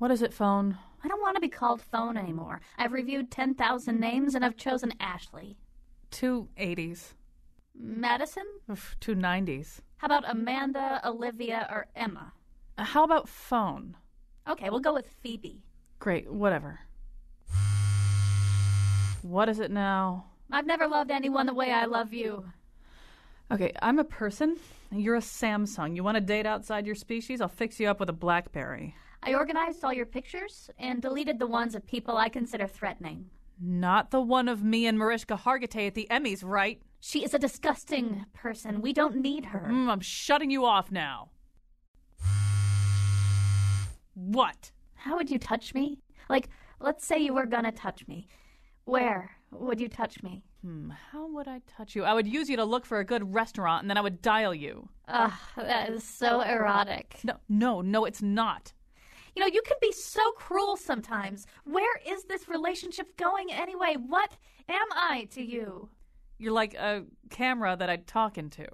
[0.00, 0.78] What is it, phone?
[1.04, 2.62] I don't want to be called phone anymore.
[2.78, 5.58] I've reviewed 10,000 names and I've chosen Ashley.
[6.10, 7.12] Two 80s.
[7.78, 8.44] Madison?
[8.70, 9.80] Oof, Two 90s.
[9.98, 12.32] How about Amanda, Olivia, or Emma?
[12.78, 13.94] Uh, How about phone?
[14.48, 15.60] Okay, we'll go with Phoebe.
[15.98, 16.80] Great, whatever.
[19.20, 20.24] What is it now?
[20.50, 22.46] I've never loved anyone the way I love you.
[23.52, 24.56] Okay, I'm a person.
[24.90, 25.94] You're a Samsung.
[25.94, 27.42] You want to date outside your species?
[27.42, 28.94] I'll fix you up with a Blackberry.
[29.22, 33.26] I organized all your pictures and deleted the ones of people I consider threatening.
[33.60, 36.80] Not the one of me and Mariska Hargitay at the Emmys, right?
[37.00, 38.80] She is a disgusting person.
[38.80, 39.66] We don't need her.
[39.70, 41.30] Mm, I'm shutting you off now.
[44.14, 44.72] What?
[44.94, 45.98] How would you touch me?
[46.28, 46.48] Like,
[46.78, 48.26] let's say you were gonna touch me.
[48.84, 50.44] Where would you touch me?
[50.62, 52.04] Hmm, how would I touch you?
[52.04, 54.54] I would use you to look for a good restaurant and then I would dial
[54.54, 54.88] you.
[55.08, 57.18] Ugh, that is so erotic.
[57.24, 58.72] No, no, no, it's not.
[59.34, 61.46] You know, you can be so cruel sometimes.
[61.64, 63.94] Where is this relationship going anyway?
[63.94, 64.36] What
[64.68, 65.88] am I to you?
[66.38, 68.66] You're like a camera that I'd talk into.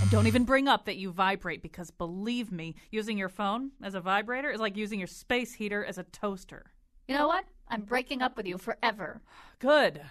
[0.00, 3.94] And don't even bring up that you vibrate because believe me, using your phone as
[3.94, 6.72] a vibrator is like using your space heater as a toaster.
[7.08, 7.46] You know what?
[7.68, 9.22] I'm breaking up with you forever.
[9.58, 10.02] Good.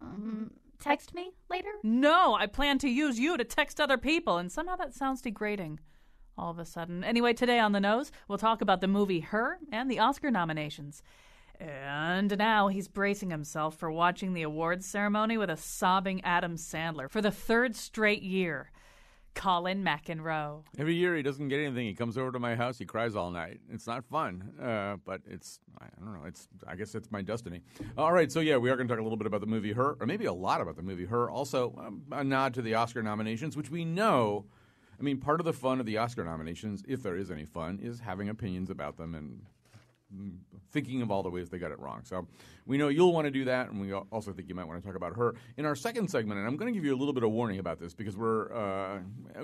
[0.00, 1.68] Um, text me later?
[1.82, 5.80] No, I plan to use you to text other people, and somehow that sounds degrading.
[6.36, 7.04] All of a sudden.
[7.04, 11.02] Anyway, today on the nose, we'll talk about the movie Her and the Oscar nominations.
[11.60, 17.08] And now he's bracing himself for watching the awards ceremony with a sobbing Adam Sandler
[17.08, 18.70] for the third straight year.
[19.34, 20.62] Colin McEnroe.
[20.78, 21.86] Every year he doesn't get anything.
[21.86, 22.78] He comes over to my house.
[22.78, 23.60] He cries all night.
[23.70, 26.26] It's not fun, uh, but it's I don't know.
[26.26, 27.62] It's I guess it's my destiny.
[27.96, 29.72] All right, so yeah, we are going to talk a little bit about the movie
[29.72, 31.30] Her, or maybe a lot about the movie Her.
[31.30, 34.46] Also, um, a nod to the Oscar nominations, which we know.
[35.02, 37.80] I mean, part of the fun of the Oscar nominations, if there is any fun,
[37.82, 39.42] is having opinions about them and
[40.70, 42.02] thinking of all the ways they got it wrong.
[42.04, 42.28] So
[42.66, 44.86] we know you'll want to do that, and we also think you might want to
[44.86, 46.38] talk about her in our second segment.
[46.38, 48.52] And I'm going to give you a little bit of warning about this because we're
[48.54, 49.00] uh,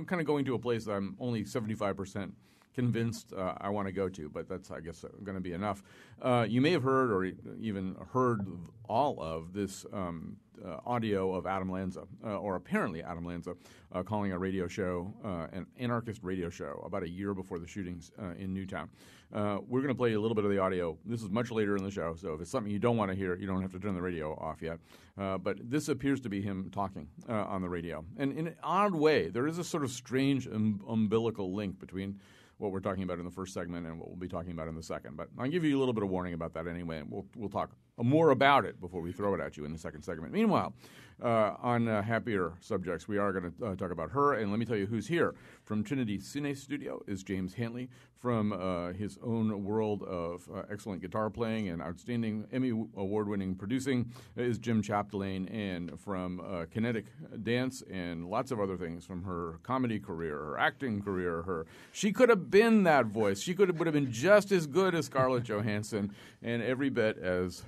[0.07, 2.35] kind of going to a place I'm only 75 percent
[2.73, 5.83] convinced uh, I want to go to, but that's I guess going to be enough.
[6.23, 7.25] Uh, you may have heard or
[7.59, 8.47] even heard
[8.89, 9.85] all of this.
[9.93, 13.55] Um, uh, audio of Adam Lanza, uh, or apparently Adam Lanza,
[13.93, 17.67] uh, calling a radio show, uh, an anarchist radio show, about a year before the
[17.67, 18.89] shootings uh, in Newtown.
[19.33, 20.97] Uh, we're going to play a little bit of the audio.
[21.05, 23.17] This is much later in the show, so if it's something you don't want to
[23.17, 24.79] hear, you don't have to turn the radio off yet.
[25.17, 28.05] But this appears to be him talking on the radio.
[28.17, 32.19] And in an odd way, there is a sort of strange um, umbilical link between
[32.59, 34.75] what we're talking about in the first segment and what we'll be talking about in
[34.75, 35.17] the second.
[35.17, 37.49] But I'll give you a little bit of warning about that anyway, and we'll, we'll
[37.49, 40.33] talk more about it before we throw it at you in the second segment.
[40.33, 40.75] Meanwhile,
[41.23, 44.59] uh, on uh, happier subjects, we are going to uh, talk about her, and let
[44.59, 45.35] me tell you who's here.
[45.65, 47.91] From Trinity Cine Studio is James Hanley.
[48.17, 54.11] From uh, his own world of uh, excellent guitar playing and outstanding Emmy award-winning producing
[54.37, 57.07] is Jim Chapdelaine, and from uh, Kinetic
[57.45, 62.13] Dance and lots of other things from her comedy career, her acting career, her she
[62.13, 63.41] could have been that voice.
[63.41, 66.13] She could have, would have been just as good as Scarlett Johansson,
[66.43, 67.63] and every bit as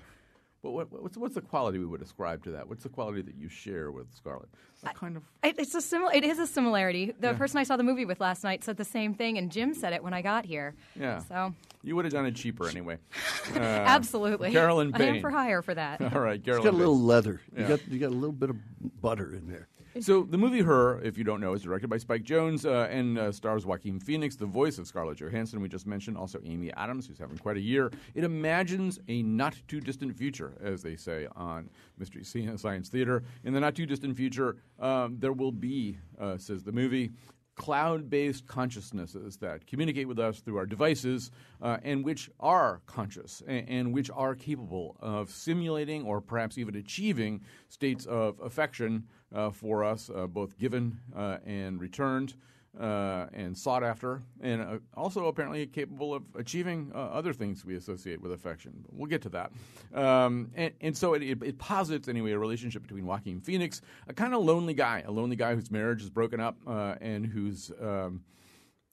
[0.63, 2.69] but what, what's what's the quality we would ascribe to that?
[2.69, 4.49] What's the quality that you share with Scarlett?
[4.83, 7.13] What kind of It, it's a simil- It is a similarity.
[7.21, 9.75] The person I saw the movie with last night said the same thing, and Jim
[9.75, 10.75] said it when I got here.
[10.99, 11.19] yeah?
[11.21, 12.99] So You would have done it cheaper anyway.
[13.55, 15.15] Uh, absolutely, Carolyn I Payne.
[15.17, 16.01] am for hire for that.
[16.15, 16.65] All right, It's Carolyn.
[16.65, 17.07] got a little Payne.
[17.07, 17.41] leather.
[17.53, 17.61] Yeah.
[17.63, 18.57] You got you got a little bit of
[19.01, 19.67] butter in there.
[19.99, 23.19] So the movie Her, if you don't know, is directed by Spike Jonze uh, and
[23.19, 25.61] uh, stars Joaquin Phoenix, the voice of Scarlett Johansson.
[25.61, 27.91] We just mentioned also Amy Adams, who's having quite a year.
[28.15, 31.69] It imagines a not too distant future, as they say on
[31.99, 32.23] Mystery
[32.57, 33.25] Science Theater.
[33.43, 37.11] In the not too distant future, um, there will be, uh, says the movie.
[37.57, 41.31] Cloud based consciousnesses that communicate with us through our devices
[41.61, 46.77] uh, and which are conscious and, and which are capable of simulating or perhaps even
[46.77, 49.05] achieving states of affection
[49.53, 52.35] for us, uh, both given uh, and returned.
[52.79, 57.75] Uh, and sought after, and uh, also apparently capable of achieving uh, other things we
[57.75, 58.73] associate with affection.
[58.85, 59.51] But we'll get to that.
[59.93, 64.13] Um, and, and so it, it, it posits, anyway, a relationship between Joaquin Phoenix, a
[64.15, 67.73] kind of lonely guy, a lonely guy whose marriage is broken up uh, and who's.
[67.83, 68.23] Um,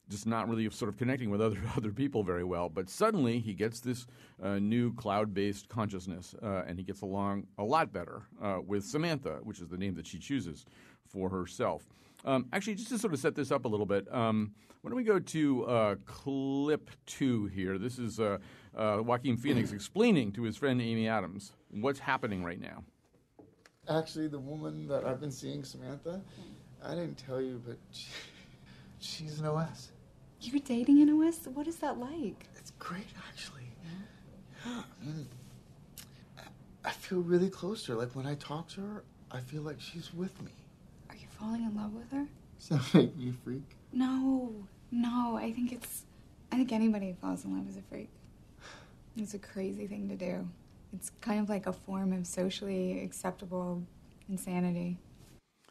[0.09, 2.69] just not really sort of connecting with other other people very well.
[2.69, 4.07] But suddenly he gets this
[4.41, 9.39] uh, new cloud-based consciousness, uh, and he gets along a lot better uh, with Samantha,
[9.43, 10.65] which is the name that she chooses
[11.07, 11.87] for herself.
[12.25, 14.51] Um, actually, just to sort of set this up a little bit, um,
[14.81, 17.77] why don't we go to uh, clip two here?
[17.77, 18.37] This is uh,
[18.75, 22.83] uh, Joaquin Phoenix explaining to his friend Amy Adams what's happening right now.
[23.89, 26.21] Actually, the woman that I've been seeing, Samantha,
[26.83, 28.07] I didn't tell you, but she,
[28.99, 29.91] she's an OS.
[30.41, 31.47] You're dating OS?
[31.53, 32.45] What is that like?
[32.55, 33.63] It's great, actually.
[34.65, 35.27] Yeah, I mean,
[36.37, 36.41] I-
[36.89, 37.97] I feel really close to her.
[37.97, 40.51] Like when I talk to her, I feel like she's with me.
[41.09, 42.27] Are you falling in love with her?
[42.59, 43.63] Does that make me a freak?
[43.91, 44.53] No,
[44.91, 45.37] no.
[45.37, 46.03] I think it's.
[46.51, 48.09] I think anybody who falls in love is a freak.
[49.17, 50.47] It's a crazy thing to do.
[50.93, 53.83] It's kind of like a form of socially acceptable
[54.29, 54.97] insanity.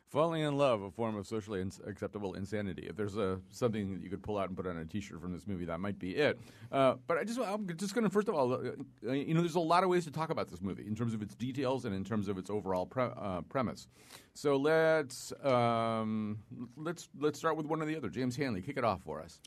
[0.09, 2.87] Falling in love, a form of socially ins- acceptable insanity.
[2.89, 5.33] If there's a something that you could pull out and put on a T-shirt from
[5.33, 6.39] this movie, that might be it.
[6.71, 8.59] Uh, but I just, I'm just going to first of all, uh,
[9.09, 11.13] uh, you know, there's a lot of ways to talk about this movie in terms
[11.13, 13.89] of its details and in terms of its overall pre- uh, premise.
[14.35, 16.39] So let's um,
[16.77, 18.09] let's let's start with one or the other.
[18.09, 19.41] James Hanley, kick it off for us.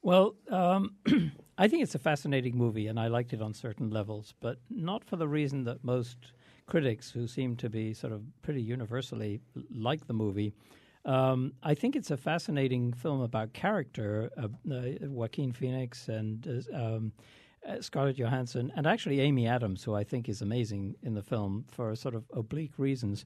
[0.00, 0.94] Well, um,
[1.58, 5.04] I think it's a fascinating movie, and I liked it on certain levels, but not
[5.04, 6.32] for the reason that most
[6.66, 9.40] critics, who seem to be sort of pretty universally
[9.70, 10.52] like the movie,
[11.06, 14.28] um, I think it's a fascinating film about character.
[14.36, 17.12] Uh, uh, Joaquin Phoenix and uh, um,
[17.66, 21.64] uh, Scarlett Johansson, and actually Amy Adams, who I think is amazing in the film
[21.70, 23.24] for sort of oblique reasons.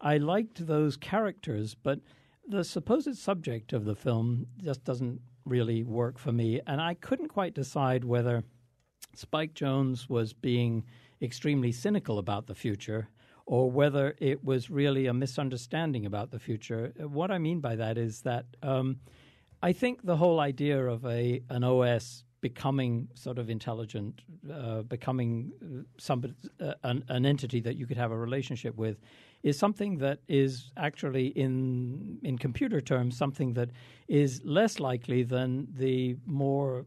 [0.00, 2.00] I liked those characters, but
[2.46, 6.60] the supposed subject of the film just doesn't really work for me.
[6.66, 8.44] And I couldn't quite decide whether
[9.14, 10.84] Spike Jonze was being
[11.26, 13.02] extremely cynical about the future
[13.46, 16.92] or whether it was really a misunderstanding about the future.
[16.98, 18.96] What I mean by that is that um,
[19.62, 25.52] I think the whole idea of a an OS becoming sort of intelligent, uh, becoming
[25.62, 28.96] uh, somebody, uh, an, an entity that you could have a relationship with,
[29.46, 33.70] is something that is actually in in computer terms something that
[34.08, 36.84] is less likely than the more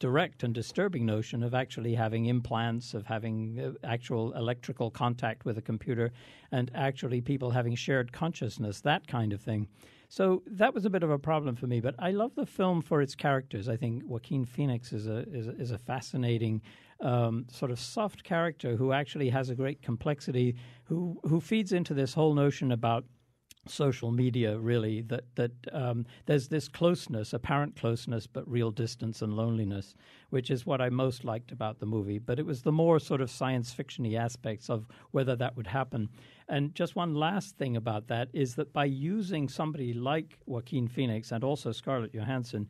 [0.00, 5.56] direct and disturbing notion of actually having implants, of having uh, actual electrical contact with
[5.58, 6.10] a computer,
[6.50, 9.68] and actually people having shared consciousness, that kind of thing.
[10.08, 12.82] So that was a bit of a problem for me, but I love the film
[12.82, 13.68] for its characters.
[13.68, 16.60] I think Joaquin Phoenix is a is is a fascinating
[17.00, 21.94] um, sort of soft character who actually has a great complexity, who who feeds into
[21.94, 23.04] this whole notion about
[23.66, 29.34] social media really that that um, there's this closeness apparent closeness but real distance and
[29.34, 29.94] loneliness
[30.30, 32.18] which is what I most liked about the movie.
[32.18, 36.08] But it was the more sort of science fictiony aspects of whether that would happen.
[36.48, 41.32] And just one last thing about that is that by using somebody like Joaquin Phoenix
[41.32, 42.68] and also Scarlett Johansson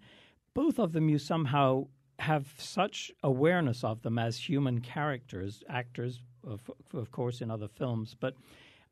[0.54, 1.86] both of them you somehow
[2.20, 8.14] have such awareness of them as human characters actors of, of course in other films
[8.18, 8.34] but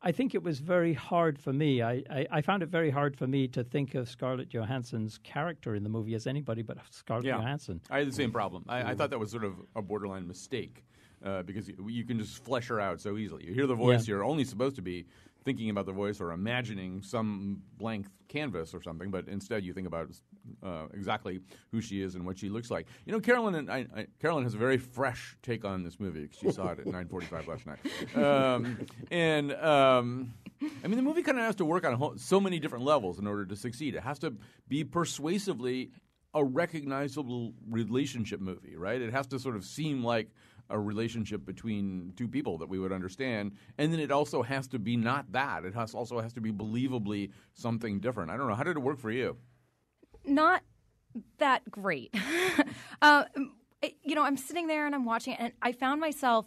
[0.01, 1.81] I think it was very hard for me.
[1.81, 5.75] I, I, I, found it very hard for me to think of Scarlett Johansson's character
[5.75, 7.35] in the movie as anybody but Scarlett Yeah.
[7.35, 7.81] Johansson.
[7.89, 8.63] I had the same problem.
[8.69, 10.85] I, I thought that was sort of a borderline mistake
[11.25, 13.45] uh, because you, you can just flesh her out so easily.
[13.45, 14.13] You hear the voice, Yeah.
[14.13, 15.05] you're only supposed to be
[15.45, 19.87] thinking about the voice or imagining some blank canvas or something, but instead you think
[19.87, 20.09] about
[20.63, 21.39] uh, exactly
[21.71, 22.87] who she is and what she looks like.
[23.05, 26.27] You know, Carolyn and I, I, Carolyn has a very fresh take on this movie
[26.27, 27.79] 'cause she saw it at 9:45 last night,
[28.15, 28.77] um,
[29.11, 29.51] and.
[29.53, 30.33] Um,
[30.83, 33.17] I mean, the movie kind of has to work on whole, so many different levels
[33.17, 33.95] in order to succeed.
[33.95, 34.33] It has to
[34.67, 35.91] be persuasively
[36.33, 39.01] a recognizable relationship movie, right?
[39.01, 40.27] It has to sort of seem like
[40.69, 44.79] a relationship between two people that we would understand, and then it also has to
[44.79, 45.65] be not that.
[45.65, 48.31] It has also has to be believably something different.
[48.31, 48.55] I don't know.
[48.55, 49.37] How did it work for you?
[50.25, 50.63] not
[51.37, 52.15] that great.
[53.01, 53.25] uh,
[54.03, 56.45] you know, I'm sitting there and I'm watching it, and I found myself,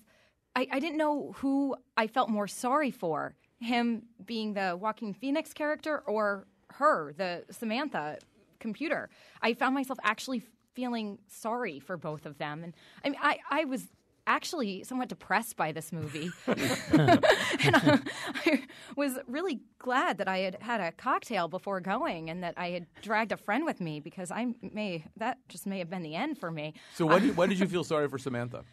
[0.54, 5.52] I, I didn't know who I felt more sorry for him being the Joaquin Phoenix
[5.52, 8.18] character or her, the Samantha
[8.58, 9.08] computer.
[9.40, 10.42] I found myself actually
[10.74, 12.64] feeling sorry for both of them.
[12.64, 13.88] And I mean, I, I was
[14.26, 16.30] actually somewhat depressed by this movie.
[16.46, 18.00] and I,
[18.46, 18.62] I
[18.96, 22.86] was really glad that I had had a cocktail before going and that I had
[23.02, 26.38] dragged a friend with me because I may that just may have been the end
[26.38, 26.74] for me.
[26.94, 28.64] So, why uh, did, why did you feel sorry for Samantha?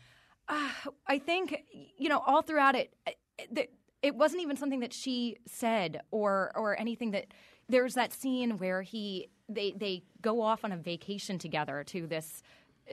[0.48, 0.70] Uh,
[1.08, 1.64] I think
[1.98, 6.52] you know all throughout it, uh, it, it wasn't even something that she said or
[6.56, 7.28] or anything that.
[7.72, 12.42] There's that scene where he they they go off on a vacation together to this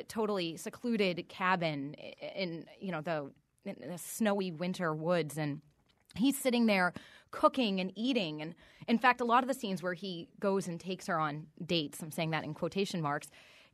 [0.08, 1.94] totally secluded cabin
[2.34, 3.30] in you know the
[3.64, 5.36] the snowy winter woods.
[5.36, 5.60] And
[6.14, 6.92] he's sitting there
[7.30, 8.40] cooking and eating.
[8.40, 8.54] And
[8.88, 12.00] in fact a lot of the scenes where he goes and takes her on dates
[12.00, 13.28] i'm saying that in quotation marks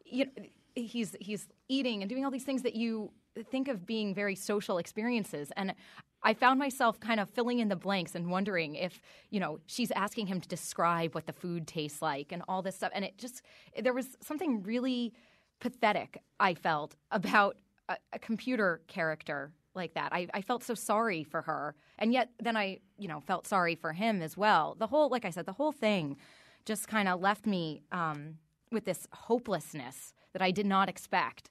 [0.05, 0.31] you know,
[0.75, 3.11] he's he's eating and doing all these things that you
[3.51, 5.51] think of being very social experiences.
[5.57, 5.75] And
[6.23, 9.01] I found myself kind of filling in the blanks and wondering if,
[9.31, 12.77] you know, she's asking him to describe what the food tastes like and all this
[12.77, 12.93] stuff.
[12.95, 13.43] And it just,
[13.83, 15.15] there was something really
[15.63, 17.57] pathetic, I felt, about
[17.89, 20.13] a, a computer character like that.
[20.13, 21.77] I, I felt so sorry for her.
[22.01, 24.75] And yet then I, you know, felt sorry for him as well.
[24.77, 26.17] The whole, like I said, the whole thing
[26.65, 28.39] just kind of left me um,
[28.73, 31.49] with this hopelessness that I did not expect.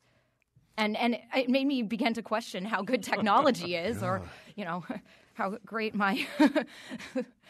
[0.78, 4.22] And and it made me begin to question how good technology is, or
[4.56, 4.84] you know,
[5.34, 6.26] how great my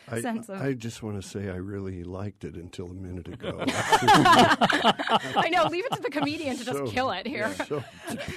[0.07, 0.61] I, sense of.
[0.61, 3.57] I just want to say I really liked it until a minute ago.
[3.67, 5.65] I know.
[5.65, 7.53] Leave it to the comedian to just So- kill it here.
[7.67, 7.83] so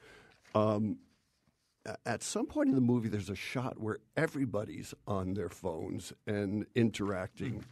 [0.55, 0.99] Um,
[2.07, 6.67] at some point in the movie, there's a shot where everybody's on their phones and
[6.75, 7.65] interacting.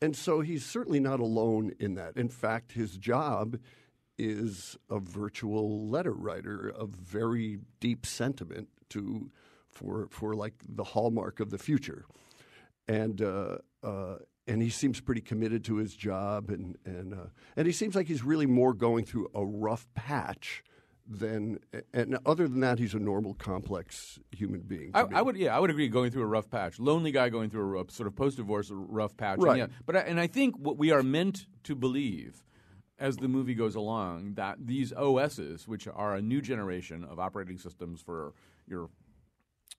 [0.00, 2.16] And so he's certainly not alone in that.
[2.16, 3.58] In fact, his job
[4.18, 9.30] is a virtual letter writer of very deep sentiment to
[9.68, 12.04] for for like the hallmark of the future.
[12.88, 17.66] And uh, uh, and he seems pretty committed to his job, and and uh, and
[17.66, 20.62] he seems like he's really more going through a rough patch
[21.08, 21.58] than.
[21.92, 24.90] And other than that, he's a normal, complex human being.
[24.94, 25.02] I.
[25.12, 25.88] I would, yeah, I would agree.
[25.88, 29.16] Going through a rough patch, lonely guy going through a rough, sort of post-divorce rough
[29.16, 29.38] patch.
[29.38, 29.60] Right.
[29.60, 32.44] And yeah, but I, and I think what we are meant to believe,
[32.98, 37.58] as the movie goes along, that these OSs, which are a new generation of operating
[37.58, 38.32] systems for
[38.66, 38.88] your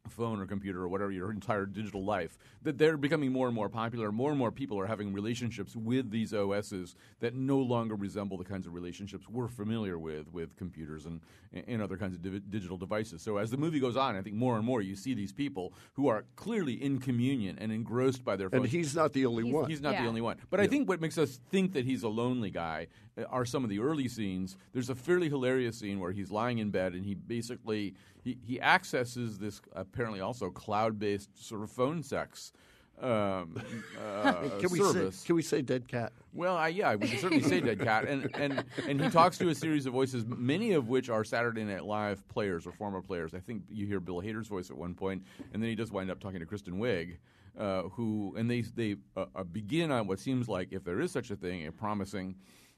[0.09, 3.69] phone or computer or whatever your entire digital life that they're becoming more and more
[3.69, 4.11] popular.
[4.11, 8.43] More and more people are having relationships with these OSs that no longer resemble the
[8.43, 11.21] kinds of relationships we're familiar with with computers and
[11.67, 13.21] and other kinds of div- digital devices.
[13.21, 15.73] So as the movie goes on i think more and more you see these people
[15.93, 18.71] who are clearly in communion and engrossed by their and phones.
[18.71, 19.69] he's not the only one.
[19.69, 20.37] He's not the only one.
[20.49, 22.87] But I think what makes us think that he's a lonely guy
[23.29, 24.57] are some of the early scenes.
[24.73, 28.61] There's a fairly hilarious scene where he's lying in bed and he basically he, he
[28.61, 32.51] accesses this apparently also cloud-based sort of phone sex
[32.99, 33.61] um,
[34.03, 35.17] uh, can we service.
[35.17, 35.25] say?
[35.27, 36.13] Can we say dead cat?
[36.33, 39.49] Well, I, yeah, we can certainly say Dead Cat, and, and and he talks to
[39.49, 43.33] a series of voices, many of which are Saturday Night Live players or former players.
[43.33, 46.11] I think you hear Bill Hader's voice at one point, and then he does wind
[46.11, 47.17] up talking to Kristen Wiig,
[47.57, 51.11] uh, who and they they uh, uh, begin on what seems like, if there is
[51.11, 52.35] such a thing, a promising.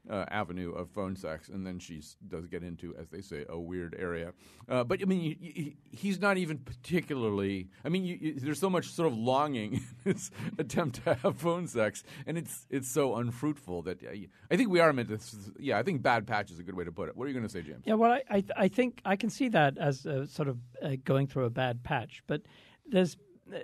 [0.10, 3.60] Uh, avenue of phone sex, and then she does get into, as they say, a
[3.60, 4.34] weird area.
[4.68, 7.70] Uh, but I mean, he's not even particularly.
[7.86, 9.74] I mean, you, there's so much sort of longing
[10.06, 14.10] in his attempt to have phone sex, and it's it's so unfruitful that uh,
[14.50, 15.20] I think we are meant to.
[15.60, 17.16] Yeah, I think bad patch is a good way to put it.
[17.16, 17.84] What are you going to say, James?
[17.86, 21.28] Yeah, well, I, I, I think I can see that as sort of uh, going
[21.28, 22.42] through a bad patch, but
[22.88, 23.16] there's
[23.54, 23.60] uh,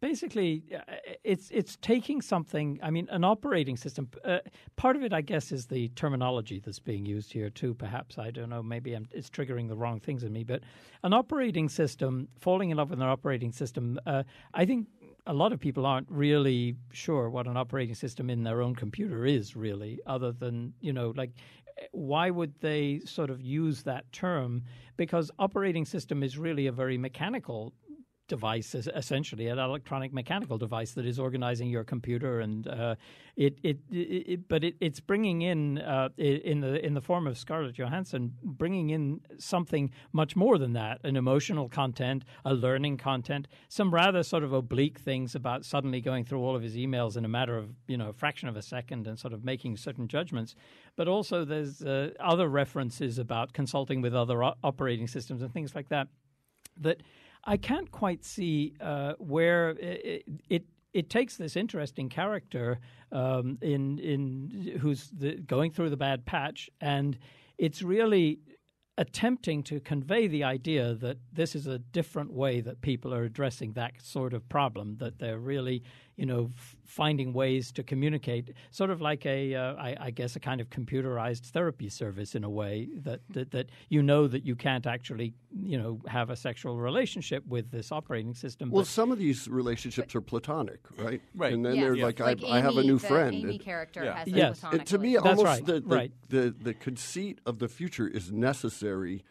[0.00, 2.78] basically uh, it's it's taking something.
[2.82, 4.08] I mean, an operating system.
[4.24, 4.38] Uh,
[4.76, 7.74] part of it, I guess, is the terminology that's being used here too.
[7.74, 8.62] Perhaps I don't know.
[8.62, 10.44] Maybe I'm, it's triggering the wrong things in me.
[10.44, 10.62] But
[11.02, 14.22] an operating system, falling in love with an operating system, uh,
[14.54, 14.86] I think
[15.26, 19.26] a lot of people aren't really sure what an operating system in their own computer
[19.26, 21.32] is really other than you know like
[21.92, 24.62] why would they sort of use that term
[24.96, 27.72] because operating system is really a very mechanical
[28.28, 32.94] device es- essentially an electronic mechanical device that is organizing your computer and uh,
[33.36, 37.38] it, it, it, but it, it's bringing in uh, in the in the form of
[37.38, 43.48] Scarlett Johansson bringing in something much more than that an emotional content a learning content
[43.68, 47.24] some rather sort of oblique things about suddenly going through all of his emails in
[47.24, 50.08] a matter of you know a fraction of a second and sort of making certain
[50.08, 50.54] judgments.
[50.96, 55.88] But also there's uh, other references about consulting with other operating systems and things like
[55.90, 56.08] that
[56.78, 57.02] that
[57.46, 62.80] I can't quite see uh, where it, it it takes this interesting character
[63.12, 67.18] um, in in who's the, going through the bad patch, and
[67.58, 68.40] it's really
[68.98, 73.74] attempting to convey the idea that this is a different way that people are addressing
[73.74, 74.96] that sort of problem.
[74.96, 75.82] That they're really,
[76.16, 80.34] you know, f- finding ways to communicate, sort of like a, uh, I, I guess,
[80.34, 84.44] a kind of computerized therapy service in a way that, that that you know that
[84.44, 88.70] you can't actually, you know, have a sexual relationship with this operating system.
[88.70, 91.20] Well, but- some of these relationships are platonic, right?
[91.34, 91.52] Right.
[91.52, 93.34] And then Yes, they're like, like I, I have a new the friend.
[93.34, 94.16] Amy And- character Yeah.
[94.16, 94.60] has Yes.
[94.60, 96.12] that And to me, almost right, the, the, right.
[96.28, 99.22] the, the conceit of the future is necessary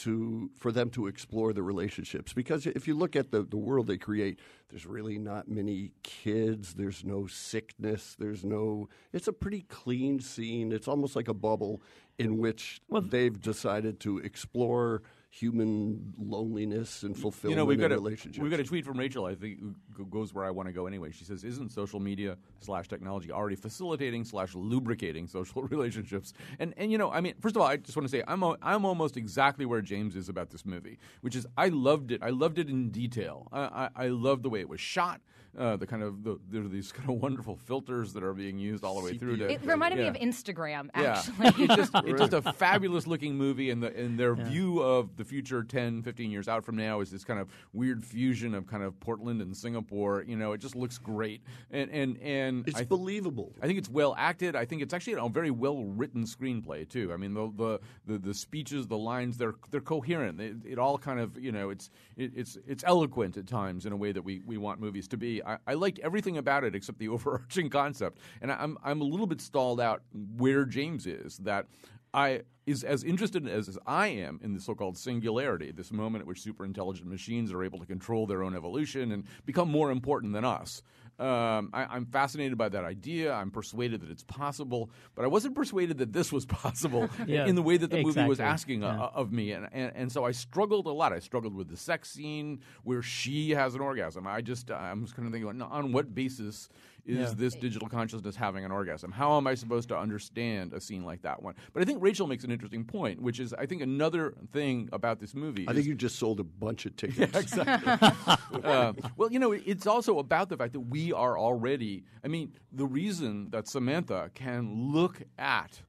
[0.00, 2.32] to for them to explore the relationships.
[2.32, 4.38] Because if you look at the, the world they create
[4.68, 10.72] there's really not many kids there's no sickness there's no it's a pretty clean scene.
[10.72, 11.82] It's almost like a bubble
[12.18, 15.02] in which they've decided to explore
[15.32, 18.84] human loneliness and fulfillment You know, we've got in a relationships we've got a tweet
[18.84, 19.26] from Rachel.
[19.26, 19.60] I think
[19.96, 21.12] who goes where I want to go anyway.
[21.12, 26.90] She says, "Isn't social media slash technology already facilitating slash lubricating social relationships?" And and
[26.90, 29.16] you know, I mean, first of all, I just want to say I'm I'm almost
[29.16, 32.22] exactly where James is about this movie, which is I loved it.
[32.22, 33.46] I loved it in detail.
[33.52, 35.20] I I, I loved the way it was shot.
[35.58, 38.58] Uh, the kind of the, there are these kind of wonderful filters that are being
[38.58, 39.36] used all the way through.
[39.36, 40.10] To, It reminded yeah.
[40.10, 41.18] me of Instagram, Yeah.
[41.18, 41.64] actually.
[41.64, 45.24] it's just it's just a fabulous looking movie and the and their view of the
[45.24, 48.82] future 10 15 years out from now is this kind of weird fusion of kind
[48.82, 52.84] of Portland and Singapore you know it just looks great and and and it's I,
[52.84, 54.56] believable I think it's well acted.
[54.56, 57.12] I think it's actually a very well written screenplay too.
[57.12, 60.40] I mean, the the, the, the speeches, the lines, they're they're coherent.
[60.40, 63.92] It, it all kind of you know it's it, it's it's eloquent at times in
[63.92, 65.39] a way that we, we want movies to be.
[65.44, 69.26] I, I liked everything about it except the overarching concept, and I'm I'm a little
[69.26, 70.02] bit stalled out
[70.36, 71.38] where James is.
[71.38, 71.66] That
[72.12, 76.26] I is as interested as, as I am in the so-called singularity, this moment at
[76.28, 80.32] which super intelligent machines are able to control their own evolution and become more important
[80.32, 80.82] than us.
[81.20, 83.32] Um, I, I'm fascinated by that idea.
[83.32, 87.54] I'm persuaded that it's possible, but I wasn't persuaded that this was possible Yeah, in
[87.56, 88.44] the way that the movie was exactly.
[88.44, 89.20] asking uh, Yeah.
[89.20, 91.12] of me, and, and and so I struggled a lot.
[91.12, 94.26] I struggled with the sex scene where she has an orgasm.
[94.26, 96.68] I just I'm just kind of thinking, on what basis
[97.06, 97.34] is Yeah.
[97.36, 99.10] this digital consciousness having an orgasm?
[99.12, 101.54] How am I supposed to understand a scene like that one?
[101.72, 105.18] But I think Rachel makes an interesting point, which is I think another thing about
[105.20, 105.66] this movie.
[105.66, 109.86] I is- think you just sold a bunch of tickets uh, well, you know, it's
[109.86, 112.04] also about the fact that we are already.
[112.24, 115.82] I mean, the reason that Samantha can look at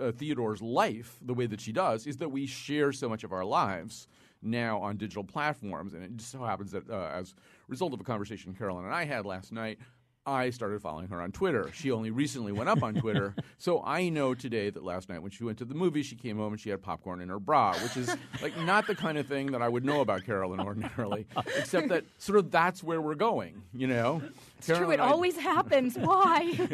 [0.00, 3.32] uh, Theodore's life the way that she does is that we share so much of
[3.32, 4.06] our lives
[4.42, 7.34] now on digital platforms, and it just so happens that uh, as a
[7.68, 9.78] result of a conversation Carolyn and I had last night.
[10.26, 11.70] I started following her on Twitter.
[11.72, 13.34] She only recently went up on Twitter.
[13.58, 16.38] So I know today that last night when she went to the movie, she came
[16.38, 19.26] home and she had popcorn in her bra, which is like not the kind of
[19.26, 21.26] thing that I would know about Carolyn ordinarily,
[21.58, 24.22] except that sort of that's where we're going, you know?
[24.56, 24.90] it's true.
[24.92, 25.98] It I- always happens.
[25.98, 26.54] Why?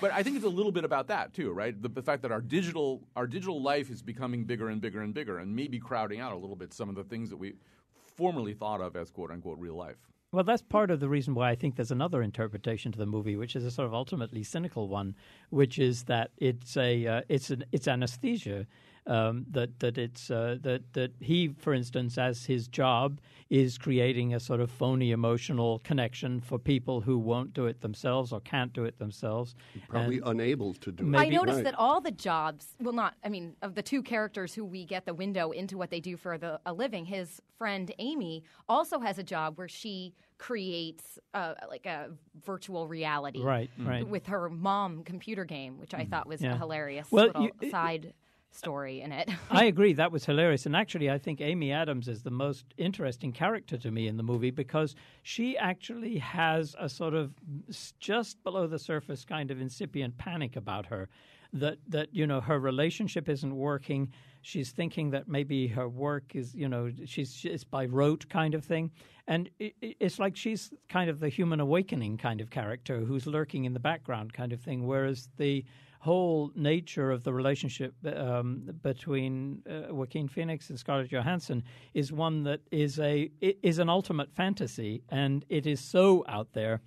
[0.00, 1.80] but I think it's a little bit about that too, right?
[1.80, 5.12] The, the fact that our digital our digital life is becoming bigger and bigger and
[5.12, 7.56] bigger, and maybe crowding out a little bit some of the things that we
[8.16, 9.98] formerly thought of as quote unquote real life.
[10.34, 13.36] Well, that's part of the reason why I think there's another interpretation to the movie,
[13.36, 15.14] which is a sort of ultimately cynical one,
[15.50, 18.66] which is that it's a uh, it's an it's anesthesia.
[19.06, 24.32] Um, that that it's uh, that that he, for instance, as his job is creating
[24.32, 28.72] a sort of phony emotional connection for people who won't do it themselves or can't
[28.72, 29.54] do it themselves.
[29.90, 31.64] probably And- unable to do Maybe- I noticed Right.
[31.64, 35.04] that all the jobs, well, not, I mean, of the two characters who we get
[35.04, 39.18] the window into what they do for the, a living, his friend Amy also has
[39.18, 42.08] a job where she creates uh, like a
[42.44, 44.06] virtual reality Right, right.
[44.08, 46.54] with her mom computer game, which I thought was Yeah.
[46.54, 48.14] a hilarious Well, little you- side
[48.56, 49.28] story in it.
[49.50, 49.92] I agree.
[49.92, 50.66] That was hilarious.
[50.66, 54.22] And actually, I think Amy Adams is the most interesting character to me in the
[54.22, 57.32] movie because she actually has a sort of
[58.00, 61.08] just below the surface kind of incipient panic about her.
[61.52, 64.10] That, that you know her relationship isn't working.
[64.42, 68.64] She's thinking that maybe her work is you know she's it's by rote kind of
[68.64, 68.90] thing,
[69.28, 73.28] and it, it- it's like she's kind of the human awakening kind of character who's
[73.28, 74.84] lurking in the background kind of thing.
[74.84, 75.64] Whereas the
[76.04, 81.64] whole nature of the relationship um, between uh, Joaquin Phoenix and Scarlett Johansson
[81.94, 86.82] is one that is a is an ultimate fantasy, and it is so out there.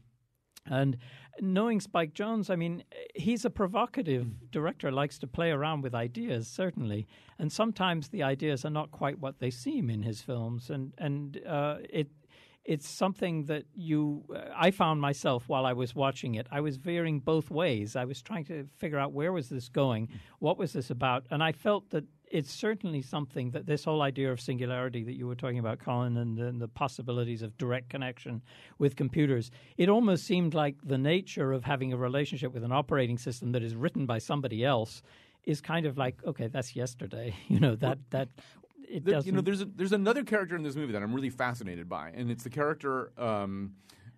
[0.70, 0.98] And
[1.42, 2.84] knowing Spike Jonze, I mean,
[3.16, 7.08] he's a provocative director, likes to play around with ideas, certainly.
[7.40, 10.70] And sometimes the ideas are not quite what they seem in his films.
[10.70, 12.10] And, and uh, it,
[12.68, 16.48] it's something that you, uh, I found myself while I was watching it.
[16.52, 17.96] I was veering both ways.
[17.96, 20.10] I was trying to figure out where was this going?
[20.40, 21.26] What was this about?
[21.32, 25.28] And I felt that it's certainly something that this whole idea of singularity that you
[25.28, 28.42] were talking about, Colin, and, and the possibilities of direct connection
[28.78, 33.18] with computers, it almost seemed like the nature of having a relationship with an operating
[33.18, 35.02] system that is written by somebody else
[35.46, 37.34] is kind of like, okay, that's yesterday.
[37.48, 38.28] You know, that, that
[38.88, 39.28] it There- doesn't.
[39.28, 42.10] you know, there's a, there's another character in this movie that I'm really fascinated by,
[42.10, 43.74] and it's the character um,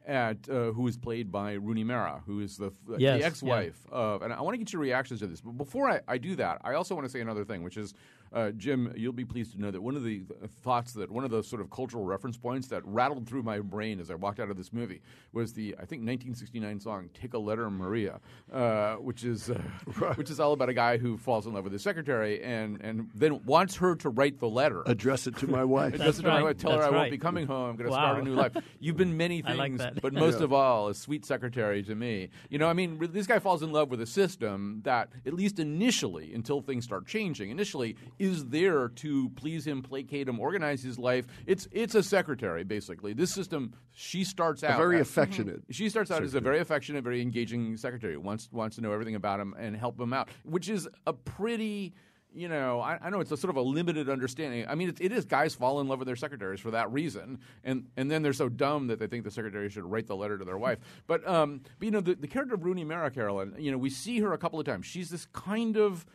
[0.05, 4.21] at uh, who is played by Rooney Mara, who is the, Yes, the ex-wife of.
[4.21, 6.61] And I want to get your reactions to this, but before I, I do that,
[6.63, 7.93] I also want to say another thing, which is
[8.33, 10.23] uh, Jim, you'll be pleased to know that one of the
[10.63, 13.99] thoughts that one of those sort of cultural reference points that rattled through my brain
[13.99, 15.01] as I walked out of this movie
[15.33, 18.19] was the I think 1969 song "Take a Letter, Maria,"
[18.51, 19.55] uh, which is uh,
[20.15, 23.09] which is all about a guy who falls in love with his secretary and and
[23.15, 24.83] then wants her to write the letter.
[24.85, 25.93] Address it to my wife.
[25.95, 26.57] Address it to my wife.
[26.57, 27.71] Tell her That's I won't be coming home.
[27.71, 27.97] I'm going to Wow.
[28.13, 28.51] start a new life.
[28.79, 30.01] You've been many I things, like that.
[30.01, 30.45] but most Yeah.
[30.45, 32.29] of all, a sweet secretary to me.
[32.49, 35.59] You know, I mean, this guy falls in love with a system that, at least
[35.59, 40.99] initially, until things start changing, initially is there to please him, placate him, organize his
[40.99, 41.25] life.
[41.47, 43.13] It's it's a secretary basically.
[43.13, 45.63] This system, she starts A out very as- affectionate.
[45.71, 48.17] she starts out as a very affectionate, very engaging secretary.
[48.17, 51.93] wants wants to know everything about him and help him out, which is a pretty.
[52.31, 54.63] You know, I, I know it's a sort of a limited understanding.
[54.67, 57.39] I mean, it, it is guys fall in love with their secretaries for that reason,
[57.63, 60.37] and and then they're so dumb that they think the secretary should write the letter
[60.37, 60.77] to their wife.
[61.07, 63.89] But um, but you know, the, the character of Rooney Mara, Carolyn, you know, we
[63.89, 64.85] see her a couple of times.
[64.85, 66.05] She's this kind of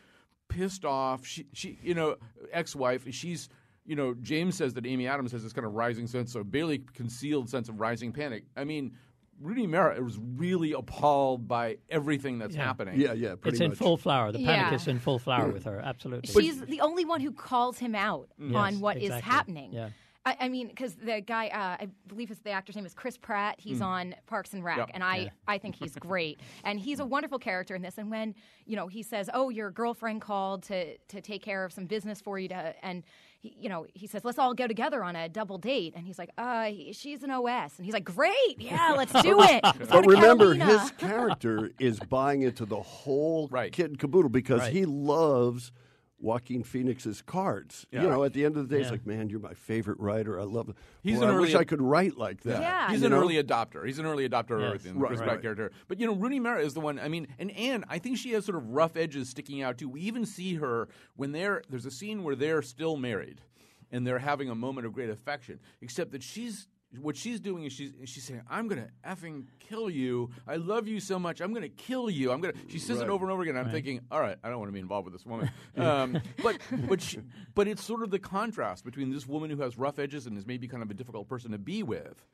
[0.48, 1.26] pissed off.
[1.26, 2.16] She she you know,
[2.52, 3.06] ex-wife.
[3.10, 3.48] She's
[3.86, 6.78] you know, James says that Amy Adams has this kind of rising sense, of barely
[6.94, 8.44] concealed sense of rising panic.
[8.56, 8.96] I mean,
[9.40, 12.64] Rooney Mara was really appalled by everything that's Yeah.
[12.64, 12.98] happening.
[12.98, 13.78] Yeah, yeah, pretty It's in much.
[13.78, 14.32] full flower.
[14.32, 14.74] The panic Yeah.
[14.74, 15.52] is in full flower mm.
[15.52, 15.80] with her.
[15.80, 16.32] Absolutely.
[16.32, 18.52] She's the only one who calls him out mm.
[18.52, 19.30] Yes, on what is exactly.
[19.30, 19.72] happening.
[19.72, 19.90] Yeah.
[20.26, 23.18] I, I mean, because the guy, uh, I believe his, the actor's name is Chris
[23.18, 23.56] Pratt.
[23.60, 24.90] He's on Parks and Rec, Yep.
[24.94, 25.28] and I, Yeah.
[25.46, 26.40] I think he's great.
[26.64, 27.98] and he's a wonderful character in this.
[27.98, 28.34] And when
[28.66, 32.20] you know he says, "Oh, your girlfriend called to to take care of some business
[32.22, 33.02] for you," to and
[33.38, 36.18] he, you know he says, "Let's all go together on a double date," and he's
[36.18, 39.90] like, "Uh, he- she's an OS," and he's like, "Great, yeah, let's do it." Let's
[39.90, 43.70] But remember, Carolina." his character is buying into the whole Right.
[43.72, 44.72] kit and caboodle because Right.
[44.72, 45.70] he loves
[46.18, 47.86] Joaquin Phoenix's cards.
[47.90, 48.02] Yeah.
[48.02, 50.40] You know, at the end of the day, it's like, man, you're my favorite writer.
[50.40, 50.76] I love it.
[51.02, 52.60] He's Boy, an I early wish ad- I could write like that.
[52.62, 52.90] Yeah.
[52.90, 53.20] He's You an know?
[53.20, 53.84] early adopter.
[53.86, 54.66] He's an early adopter of Yes.
[54.68, 55.28] everything, the Right, Chris right.
[55.28, 55.70] Pratt character.
[55.88, 56.98] But you know, Rooney Mara is the one.
[56.98, 59.88] I mean, and Anne, I think she has sort of rough edges sticking out too.
[59.88, 63.42] We even see her when they're there's a scene where they're still married,
[63.90, 65.58] and they're having a moment of great affection.
[65.82, 66.68] Except that she's
[67.00, 70.30] what she's doing is she's she's saying, "I'm gonna effing kill you.
[70.46, 71.40] I love you so much.
[71.40, 72.32] I'm gonna kill you.
[72.32, 73.56] I'm gonna." She says it over and over again.
[73.56, 76.58] I'm thinking, "All right, I don't want to be involved with this woman." um, but
[76.88, 77.20] but she,
[77.54, 80.46] but it's sort of the contrast between this woman who has rough edges and is
[80.46, 82.24] maybe kind of a difficult person to be with.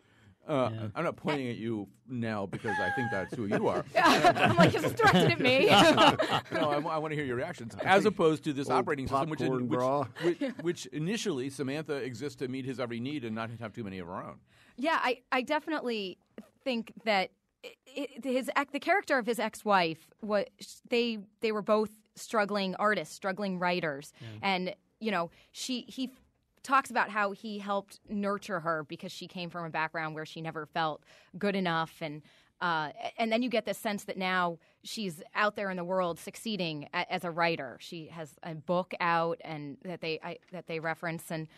[0.48, 3.85] Uh, I'm not pointing at you now because I think that's who you are.
[3.96, 5.66] I'm like, it's directed at me.
[6.53, 9.38] no, I, want to hear your reactions, as opposed to this Old operating system, which,
[9.38, 13.72] popcorn which, which, which initially Samantha exists to meet his every need and not have
[13.72, 14.40] too many of her own.
[14.76, 16.18] Yeah, I, I definitely
[16.64, 17.31] think that
[17.64, 20.46] i it, his ex- the character of his ex-wife was
[20.88, 26.19] they they were both struggling artists, struggling writers, and you know she he f-
[26.62, 30.40] talks about how he helped nurture her because she came from a background where she
[30.40, 31.03] never felt
[31.38, 32.23] good enough and.
[32.62, 36.18] Uh, and then you get this sense that now she's out there in the world
[36.18, 37.79] succeeding a, as a writer.
[37.81, 41.49] She has a book out, and that they I, that they reference, and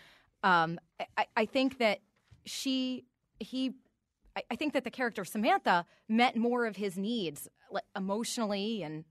[0.44, 0.78] um,
[1.18, 2.02] I, I think that
[2.44, 3.04] she
[3.40, 3.72] he
[4.36, 9.04] I, I think that the character Samantha met more of his needs like, emotionally and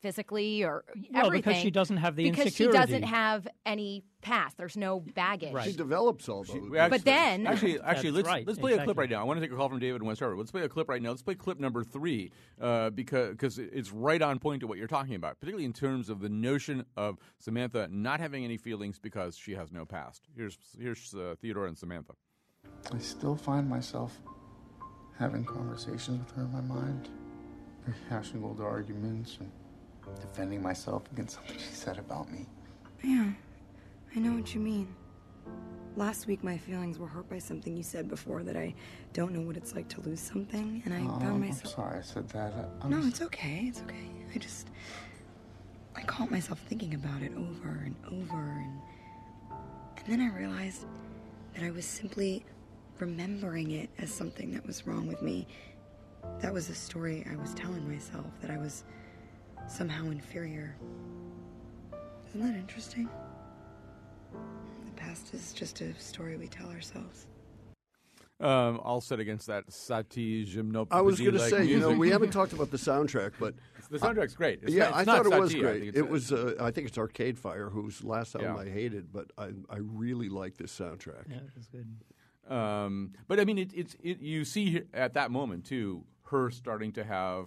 [0.00, 4.56] physically or Well, everything because she doesn't have the because she doesn't have any past
[4.56, 5.70] there's no baggage Right.
[5.70, 6.68] She develops all those.
[6.68, 9.20] We actually- then- actually, actually, let's right, let's play a clip right now.
[9.20, 10.38] I want to take a call from David in West Hartford.
[10.38, 11.10] Let's play a clip right now.
[11.10, 12.30] Let's play clip number three
[12.60, 16.08] uh, because because it's right on point to what you're talking about, particularly in terms
[16.08, 20.28] of the notion of Samantha not having any feelings because she has no past.
[20.36, 22.14] Here's here's uh, Theodore and Samantha.
[22.92, 24.20] I still find myself
[25.18, 27.08] having conversations with her in my mind,
[27.88, 29.50] rehashing old arguments and
[30.20, 32.46] defending myself against something she said about me.
[33.02, 33.30] Yeah,
[34.14, 34.94] I know what you mean.
[35.96, 38.74] Last week, my feelings were hurt by something you said before that I
[39.12, 41.74] don't know what it's like to lose something, and I Oh, found um, I'm myself.
[41.74, 42.52] sorry I said that.
[42.82, 43.64] I'm No, it's okay.
[43.68, 44.08] It's okay.
[44.34, 44.68] I just.
[45.96, 48.80] I caught myself thinking about it over and over, and.
[49.96, 50.86] And then I realized
[51.54, 52.44] that I was simply
[53.00, 55.46] remembering it as something that was wrong with me.
[56.40, 58.84] That was a story I was telling myself, that I was
[59.68, 60.76] somehow inferior.
[62.28, 63.08] Isn't that interesting?
[64.32, 67.26] The past is just a story we tell ourselves.
[68.40, 70.86] Um, all set against that Satie Gymnopédie.
[70.92, 73.54] I was going to say, you know, we haven't talked about the soundtrack, but
[73.90, 74.60] the soundtrack's great.
[74.62, 75.60] It's yeah, not- I it's not thought it was Satie.
[75.60, 75.96] Great.
[75.96, 78.62] It was, uh, I think it's Arcade Fire, whose last album Yeah.
[78.62, 81.28] I hated, but I, I really like this soundtrack.
[81.28, 81.88] Yeah, it was good.
[82.48, 86.92] Um, but I mean, it, it's it, you see at that moment too her starting
[86.92, 87.46] to have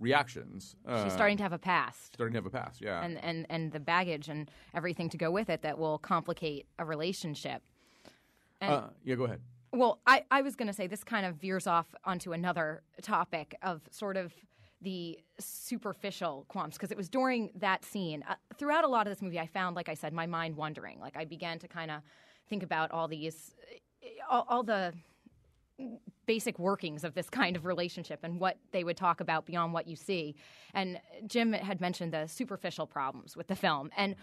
[0.00, 0.74] reactions.
[0.86, 2.80] Uh, she's starting to have a past starting to have a past.
[2.80, 3.02] Yeah.
[3.04, 6.84] and, and and the baggage and everything to go with it that will complicate a
[6.84, 7.62] relationship
[8.60, 9.14] and, uh, yeah.
[9.14, 9.40] Go ahead.
[9.72, 13.54] Well, I, I was going to say this kind of veers off onto another topic
[13.62, 14.32] of sort of
[14.82, 18.24] the superficial qualms because it was during that scene.
[18.28, 20.98] Uh, throughout a lot of this movie, I found, like I said, my mind wandering.
[20.98, 22.00] Like I began to kind of
[22.48, 23.54] think about all these,
[24.28, 24.92] all, all the
[26.30, 29.88] basic workings of this kind of relationship and what they would talk about beyond what
[29.88, 30.36] you see.
[30.74, 33.90] And Jim had mentioned the superficial problems with the film.
[33.96, 34.14] And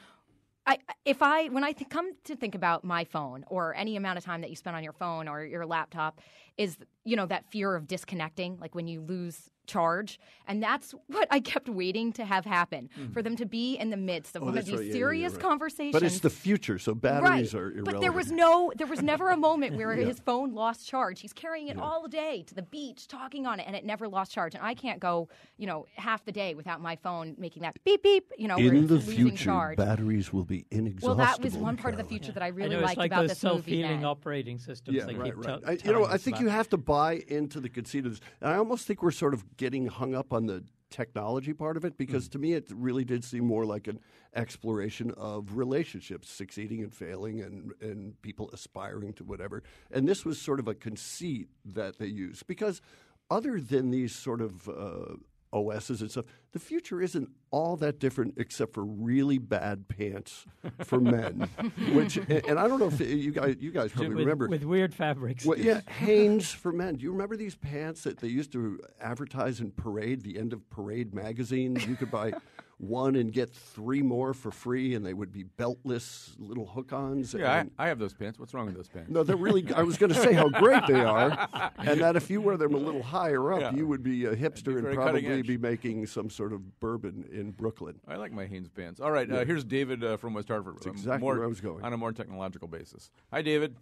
[0.66, 4.18] I, if I, when I th- come to think about my phone or any amount
[4.18, 6.22] of time that you spend on your phone or your laptop,
[6.58, 11.28] is you know that fear of disconnecting, like when you lose charge, and that's what
[11.32, 13.12] I kept waiting to have happen mm-hmm.
[13.14, 14.82] for them to be in the midst of Oh, one of these right.
[14.86, 15.42] Yeah, yeah, serious right.
[15.42, 15.94] conversations.
[15.94, 17.60] But it's the future, so batteries right.
[17.62, 17.86] are irrelevant.
[17.86, 20.06] But there was no, there was never a moment where Yeah.
[20.06, 21.22] his phone lost charge.
[21.22, 24.32] He's carrying it all day to the beach, talking on it, and it never lost
[24.32, 24.54] charge.
[24.56, 25.28] And I can't go,
[25.58, 28.32] you know, half the day without my phone making that beep beep.
[28.38, 29.78] You know, In the losing future, charge.
[29.78, 31.16] batteries will be inexhaustible.
[31.18, 32.20] Well, that was one part of the Carolyn.
[32.20, 33.56] future that I I really know liked like about those this movie.
[33.58, 34.06] self-healing then.
[34.06, 35.62] operating systems Yeah, they right, keep right.
[35.62, 36.44] tell- I, you know, I think about.
[36.44, 38.22] you have to buy into the conceit of this.
[38.40, 41.86] And I almost think we're sort of getting hung up on the technology part of
[41.86, 41.98] it?
[41.98, 44.00] Because to me it really did seem more like an
[44.36, 49.64] exploration of relationships succeeding and failing and, and people aspiring to whatever.
[49.92, 52.48] And this was sort of a conceit that they used.
[52.48, 52.82] Because
[53.30, 55.16] other than these sort of uh,
[55.54, 60.46] OSs and stuff, the future isn't all that different except for really bad pants
[60.84, 61.50] for men.
[61.94, 64.94] Which, and I don't know if you guys, you guys probably with, remember with weird
[64.94, 65.46] fabrics.
[65.46, 66.96] well, yeah, Hanes for men.
[66.96, 70.70] Do you remember these pants that they used to advertise in Parade, the end of
[70.70, 71.78] Parade magazine?
[71.88, 72.34] You could buy
[72.80, 77.34] one and get three more for free, and they would be beltless little hook-ons.
[77.34, 78.38] Yeah, and- I, I have those pants.
[78.38, 79.10] What's wrong with those pants?
[79.10, 79.66] no, they're really.
[79.74, 82.76] I was going to say how great they are, and that if you wear them
[82.76, 83.74] a little higher up, Yeah.
[83.74, 88.00] you would be a hipster and probably be making some sort of bourbon in Brooklyn.
[88.08, 89.00] I like my Hanes pants.
[89.00, 90.76] All right, uh, here's David uh, from West Hartford.
[90.76, 91.84] That's exactly more, where I was going.
[91.84, 93.10] On a more technological basis.
[93.34, 93.76] Hi, David.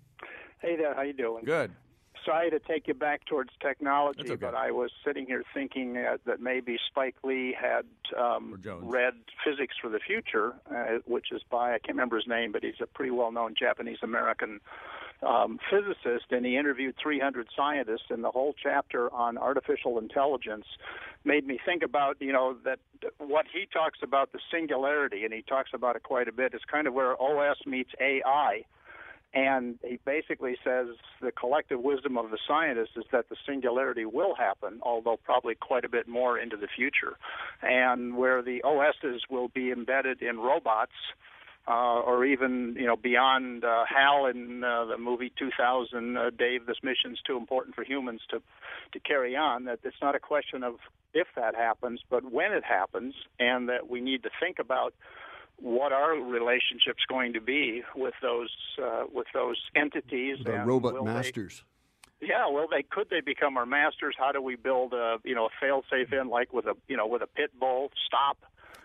[0.62, 1.44] Hey there, how you doing?
[1.44, 1.72] Good.
[2.26, 4.36] Sorry to take you back towards technology, okay.
[4.36, 7.86] but I was sitting here thinking uh, that maybe Spike Lee had
[8.18, 12.52] um, read Physics for the Future, uh, which is by I can't remember his name,
[12.52, 14.60] but he's a pretty well-known Japanese American
[15.22, 20.66] um, physicist, and he interviewed 300 scientists, and the whole chapter on artificial intelligence
[21.24, 22.80] made me think about you know that
[23.18, 26.54] what he talks about the singularity, and he talks about it quite a bit.
[26.54, 28.66] Is kind of where OS meets AI.
[29.36, 30.88] And he basically says
[31.22, 35.84] the collective wisdom of the scientists is that the singularity will happen, although probably quite
[35.84, 37.18] a bit more into the future.
[37.62, 40.94] And where the OSs will be embedded in robots,
[41.68, 46.66] uh, or even you know beyond uh, Hal in uh, the movie 2000, uh, Dave,
[46.66, 48.42] this mission's too important for humans to
[48.94, 49.66] to carry on.
[49.66, 50.76] That it's not a question of
[51.14, 54.94] if that happens, but when it happens, and that we need to think about
[55.58, 58.50] what our relationship's going to be with those
[58.84, 60.38] uh, with those entities.
[60.44, 61.64] The and robot will they- masters.
[62.22, 64.16] yeah, well, they could they become our masters?
[64.18, 67.08] How do we build a you know a fail-safe in like with a you know
[67.08, 67.92] with a pit bull?
[68.06, 68.38] Stop.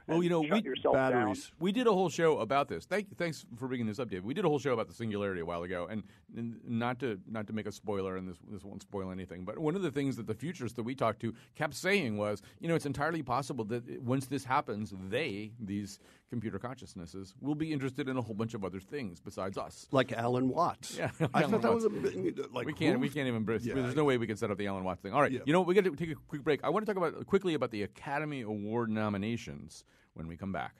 [0.06, 1.12] Well, you know, we yourself down.
[1.12, 1.52] Batteries.
[1.60, 2.84] we did a whole show about this.
[2.84, 4.24] Thank, thanks for bringing this up, David.
[4.24, 6.02] We did a whole show about the singularity a while ago, and,
[6.36, 9.44] and not to not to make a spoiler, and this this won't spoil anything.
[9.44, 12.42] But one of the things that the futurists that we talked to kept saying was,
[12.58, 17.72] you know, it's entirely possible that once this happens, they these computer consciousnesses will be
[17.72, 19.86] interested in a whole bunch of other things besides us.
[19.90, 20.96] Like Alan Watts.
[20.96, 21.84] Yeah, I Alan thought that Watts.
[21.84, 22.94] was a bit, like we can't.
[22.94, 23.00] who?
[23.00, 23.46] We can't even.
[23.62, 25.12] Yeah, there's no way we can set up the Alan Watts thing.
[25.12, 25.32] All right.
[25.32, 25.40] Yeah.
[25.44, 26.60] You know, we got to take a quick break.
[26.64, 30.74] I want to talk about quickly about the Academy Award nominations when we come back.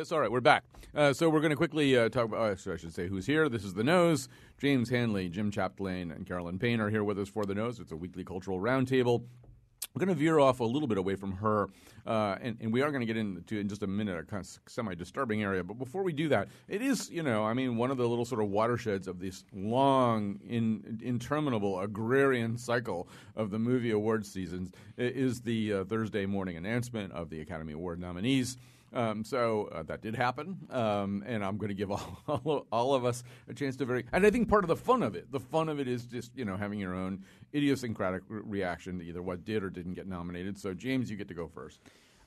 [0.00, 0.12] This.
[0.12, 0.64] All right, we're back.
[0.94, 2.40] Uh, so we're going to quickly uh, talk about.
[2.40, 3.50] Uh, I should say who's here.
[3.50, 4.30] This is the Nose.
[4.58, 7.78] James Hanley, Jim Chapdelaine, and Carolyn Payne are here with us for the Nose.
[7.78, 9.24] It's a weekly cultural roundtable.
[9.92, 11.68] We're going to veer off a little bit away from her,
[12.06, 14.42] uh, and, and we are going to get into in just a minute a kind
[14.42, 15.62] of semi-disturbing area.
[15.62, 18.24] But before we do that, it is you know I mean one of the little
[18.24, 24.72] sort of watersheds of this long, in, interminable agrarian cycle of the movie awards seasons
[24.96, 28.56] is the uh, Thursday morning announcement of the Academy Award nominees.
[28.92, 32.94] Um, so uh, that did happen, um, and I'm going to give all, all, all
[32.94, 34.04] of us a chance to very.
[34.12, 36.36] And I think part of the fun of it, the fun of it is just
[36.36, 37.24] you know having your own
[37.54, 40.58] idiosyncratic re- reaction to either what did or didn't get nominated.
[40.58, 41.80] So James, you get to go first.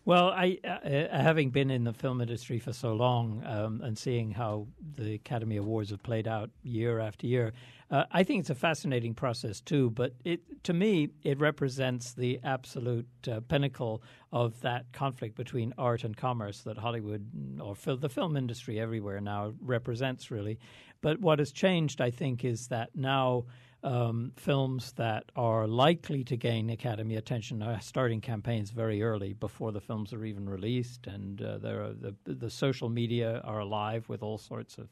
[0.05, 4.31] Well, I, uh, having been in the film industry for so long um, and seeing
[4.31, 7.53] how the Academy Awards have played out year after year,
[7.89, 9.91] uh, I think it's a fascinating process too.
[9.91, 16.03] But it, to me, it represents the absolute uh, pinnacle of that conflict between art
[16.03, 17.25] and commerce that Hollywood
[17.61, 20.59] or fil- the film industry everywhere now represents, really.
[20.99, 23.45] But what has changed, I think, is that now
[23.83, 29.71] um, films that are likely to gain Academy attention are starting campaigns very early before
[29.71, 34.23] the films are even released, and uh, are, the the social media are alive with
[34.23, 34.87] all sorts of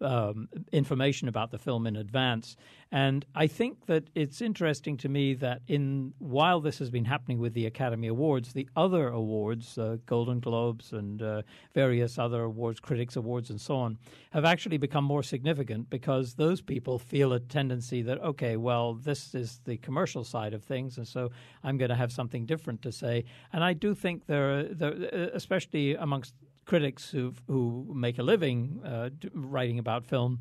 [0.00, 2.56] um, information about the film in advance.
[2.92, 7.38] And I think that it's interesting to me that in while this has been happening
[7.38, 11.42] with the Academy Awards, the other awards, uh, Golden Globes and uh,
[11.74, 13.98] various other awards, Critics Awards, and so on,
[14.30, 19.34] have actually become more significant because those people feel a tendency that okay, well, this
[19.34, 21.30] is the commercial side of things, and so
[21.64, 23.24] I'm going to have something different to say.
[23.52, 24.92] And I do think there, there
[25.34, 26.34] especially amongst
[26.66, 30.40] critics who who make a living uh, writing about film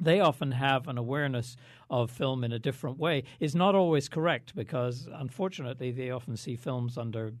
[0.00, 1.56] they often have an awareness
[1.90, 3.24] of film in a different way.
[3.40, 7.32] Is not always correct because unfortunately they often see films under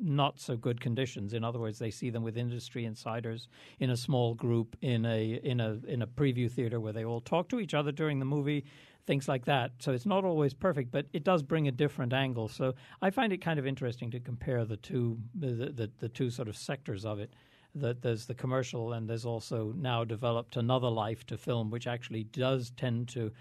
[0.00, 1.32] not so good conditions.
[1.32, 5.40] In other words they see them with industry insiders in a small group in a
[5.42, 8.24] in a in a preview theater where they all talk to each other during the
[8.24, 8.64] movie
[9.04, 9.72] things like that.
[9.80, 12.48] So it's not always perfect but it does bring a different angle.
[12.48, 16.30] So i find it kind of interesting to compare the two the the, the two
[16.30, 17.32] sort of sectors of it
[17.74, 22.24] that there's the commercial and there's also now developed another life to film, which actually
[22.24, 23.32] does tend to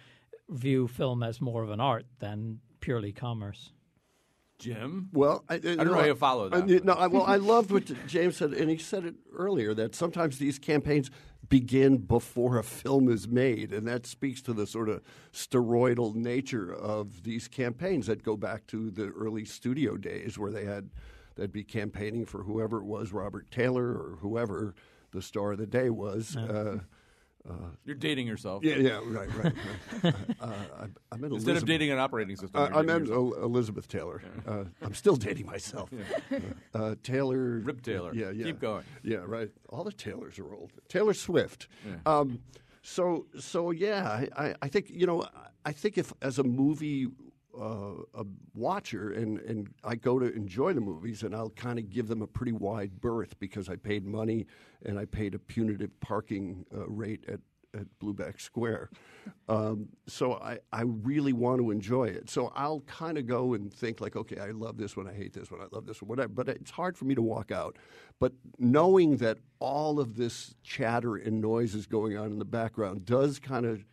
[0.49, 3.71] view film as more of an art than purely commerce.
[4.59, 5.09] Jim?
[5.11, 6.63] Well, I, I don't know, how you follow that.
[6.63, 9.95] I, no, I, well, I loved what James said, and he said it earlier that
[9.95, 11.09] sometimes these campaigns
[11.49, 15.01] begin before a film is made, and that speaks to the sort of
[15.33, 20.65] steroidal nature of these campaigns that go back to the early studio days where they
[20.65, 20.89] had–
[21.35, 24.73] that'd be campaigning for whoever it was, Robert Taylor or whoever
[25.11, 26.35] the star of the day was.
[26.35, 26.79] Uh,
[27.49, 27.53] uh,
[27.85, 28.63] You're dating yourself.
[28.63, 29.53] Yeah, yeah, right, right.
[30.03, 30.13] right.
[30.39, 34.21] uh, I, I Instead Elizabeth, of dating an operating system, I meant Elizabeth Taylor.
[34.23, 34.51] Yeah.
[34.51, 35.89] Uh, I'm still dating myself.
[35.91, 36.39] Yeah.
[36.73, 37.59] Uh, Taylor.
[37.59, 38.13] Rip Taylor.
[38.13, 38.45] Yeah, yeah.
[38.45, 38.83] Keep going.
[39.03, 39.49] Yeah, right.
[39.69, 40.71] All the Taylors are old.
[40.87, 41.67] Taylor Swift.
[41.85, 41.95] Yeah.
[42.05, 42.41] Um,
[42.83, 45.27] so, so yeah, I, I think you know,
[45.65, 47.07] I think if as a movie
[47.61, 51.89] uh, a watcher and, and I go to enjoy the movies and I'll kind of
[51.89, 54.47] give them a pretty wide berth because I paid money
[54.83, 57.39] and I paid a punitive parking uh, rate at,
[57.79, 58.89] at Blueback Square.
[59.47, 62.29] Um, so I, I really want to enjoy it.
[62.29, 65.33] So I'll kind of go and think like, okay, I love this one, I hate
[65.33, 66.29] this one, I love this one, whatever.
[66.29, 67.77] But it's hard for me to walk out.
[68.19, 73.05] But knowing that all of this chatter and noise is going on in the background
[73.05, 73.85] does kind of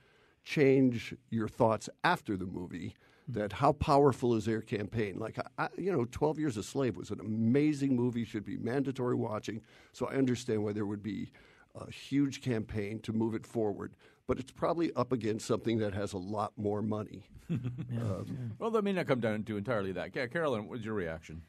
[0.44, 2.94] change your thoughts after the movie
[3.28, 5.18] that how powerful is their campaign?
[5.18, 9.14] Like, I, you know, 12 Years a Slave was an amazing movie, should be mandatory
[9.14, 9.60] watching.
[9.92, 11.30] So I understand why there would be
[11.74, 13.94] a huge campaign to move it forward.
[14.26, 17.24] But it's probably up against something that has a lot more money.
[17.48, 17.56] yeah.
[18.00, 20.14] Um, well, that may not come down to entirely that.
[20.14, 21.42] Yeah, Carolyn, what's your reaction?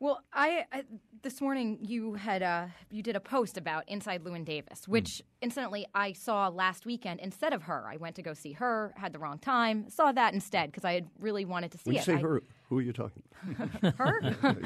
[0.00, 0.84] Well, I, I,
[1.22, 4.92] this morning you had uh, you did a post about Inside Llewyn Davis, hmm.
[4.92, 5.22] which mm.
[5.42, 7.84] incidentally I saw last weekend instead of her.
[7.88, 10.92] I went to go see her, had the wrong time, saw that instead because I
[10.92, 12.04] had really wanted to see when it.
[12.04, 13.22] Say I, her, who are you talking?
[13.96, 14.36] her.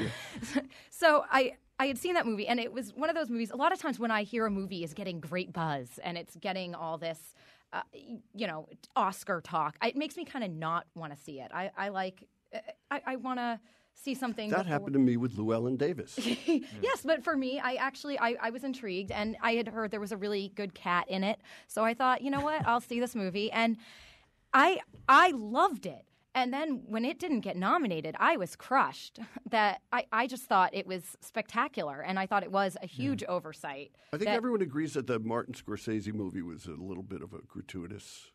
[0.91, 3.49] so I I had seen that movie, and it was one of those movies.
[3.49, 6.35] A lot of times when I hear a movie is getting great buzz and it's
[6.35, 7.19] getting all this.
[7.71, 7.81] Uh,
[8.35, 9.77] you know, Oscar talk.
[9.83, 11.49] It makes me kind of not want to see it.
[11.51, 12.23] I, I like,
[12.91, 13.59] I, I want to
[13.95, 14.49] see something.
[14.49, 14.71] That before.
[14.71, 16.17] happened to me with Llewellyn Davis.
[16.45, 19.99] yes, but for me, I actually I, I was intrigued, and I had heard there
[19.99, 22.99] was a really good cat in it, so I thought, you know what, I'll see
[22.99, 23.77] this movie, and
[24.53, 26.05] I I loved it.
[26.35, 29.19] And then when it didn't get nominated, I was crushed.
[29.49, 33.21] That I, I just thought it was spectacular, and I thought it was a huge
[33.21, 33.27] yeah.
[33.27, 33.91] oversight.
[34.11, 37.39] I think everyone agrees that the Martin Scorsese movie was a little bit of a
[37.47, 38.31] gratuitous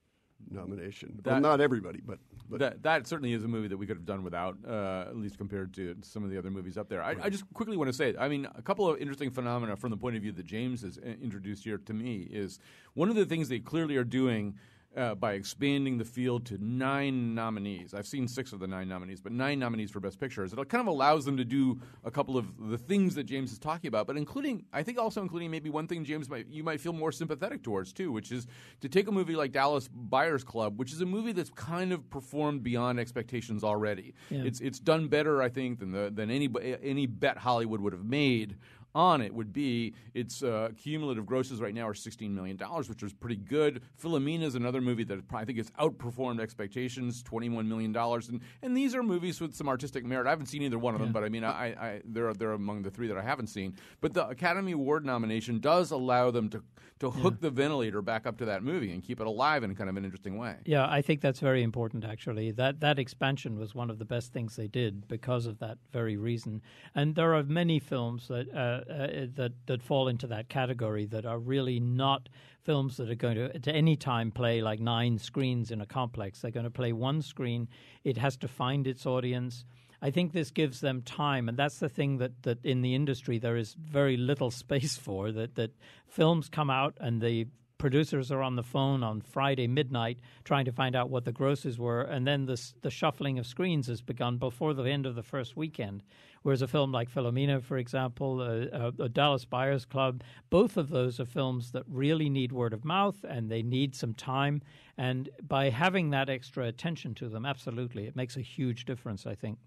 [0.50, 1.20] nomination.
[1.24, 3.96] That, well, not everybody, but, but, that that certainly is a movie that we could
[3.96, 7.02] have done without, uh, at least compared to some of the other movies up there.
[7.02, 7.18] I, right.
[7.24, 9.96] I, just quickly want to say, I mean, a couple of interesting phenomena from the
[9.96, 12.58] point of view that James has introduced here to me is
[12.94, 14.54] one of the things they clearly are doing
[14.98, 17.94] uh, by expanding the field to nine nominees.
[17.94, 20.52] I've seen six of the nine nominees, but nine nominees for Best Pictures.
[20.52, 23.58] It kind of allows them to do a couple of the things that James is
[23.58, 26.80] talking about, but including, I think, also including maybe one thing James might you might
[26.80, 28.46] feel more sympathetic towards too, which is
[28.80, 32.08] to take a movie like Dallas Buyers Club, which is a movie that's kind of
[32.10, 34.14] performed beyond expectations already.
[34.30, 34.42] Yeah.
[34.42, 36.48] It's it's done better, I think, than the, than any
[36.82, 38.56] any bet Hollywood would have made
[38.94, 43.12] on it would be its uh, cumulative grosses right now are $16 million, which is
[43.12, 43.82] pretty good.
[44.02, 47.94] Philomena is another movie that I think has outperformed expectations, $21 million.
[47.96, 50.26] And, and these are movies with some artistic merit.
[50.26, 52.82] I haven't seen either one of them, but I mean, I, I, they're, they're among
[52.82, 53.76] the three that I haven't seen.
[54.00, 56.62] But the Academy Award nomination does allow them to,
[57.00, 59.88] to hook the ventilator back up to that movie and keep it alive in kind
[59.88, 60.56] of an interesting way.
[60.64, 62.04] Yeah, I think that's very important.
[62.04, 65.78] Actually, that that expansion was one of the best things they did because of that
[65.92, 66.62] very reason.
[66.94, 71.26] And there are many films that uh, uh, that that fall into that category that
[71.26, 72.28] are really not
[72.62, 76.40] films that are going to at any time play like nine screens in a complex.
[76.40, 77.68] They're going to play one screen.
[78.04, 79.64] It has to find its audience.
[80.00, 83.38] I think this gives them time, and that's the thing that, that in the industry
[83.38, 85.32] there is very little space for.
[85.32, 85.72] That that
[86.06, 87.46] films come out and the
[87.78, 91.78] producers are on the phone on Friday midnight trying to find out what the grosses
[91.78, 95.22] were, and then the the shuffling of screens has begun before the end of the
[95.22, 96.02] first weekend.
[96.42, 101.20] Whereas a film like Philomena, for example, uh, uh, Dallas Buyers Club, both of those
[101.20, 104.62] are films that really need word of mouth and they need some time.
[104.96, 109.26] And by having that extra attention to them, absolutely, it makes a huge difference.
[109.26, 109.58] I think.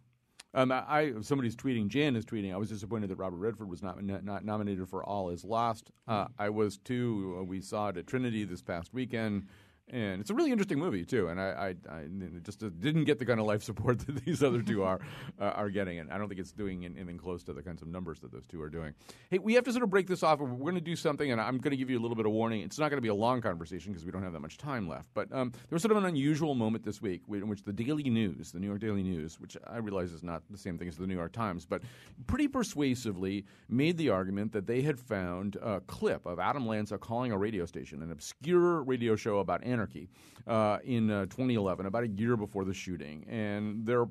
[0.53, 1.88] Um, I somebody's tweeting.
[1.88, 2.53] Jan is tweeting.
[2.53, 5.91] I was disappointed that Robert Redford was not not nominated for All Is Lost.
[6.07, 7.45] Uh, I was too.
[7.47, 9.47] We saw it at Trinity this past weekend
[9.89, 11.27] and it's a really interesting movie too.
[11.27, 12.03] And I, I, I
[12.43, 14.99] just didn't get the kind of life support that these other two are
[15.39, 17.88] uh, are getting, and I don't think it's doing anything close to the kinds of
[17.88, 18.93] numbers that those two are doing.
[19.29, 20.39] Hey, we have to sort of break this off.
[20.39, 22.32] We're going to do something, and I'm going to give you a little bit of
[22.32, 22.61] warning.
[22.61, 24.88] It's not going to be a long conversation because we don't have that much time
[24.88, 25.09] left.
[25.13, 28.09] But um, there was sort of an unusual moment this week in which the Daily
[28.09, 30.97] News, the New York Daily News, which I realize is not the same thing as
[30.97, 31.82] the New York Times, but
[32.27, 37.32] pretty persuasively made the argument that they had found a clip of Adam Lanza calling
[37.32, 40.09] a radio station, an obscure radio show about anarchy
[40.47, 44.05] uh, in uh, 2011, about a year before the shooting, and their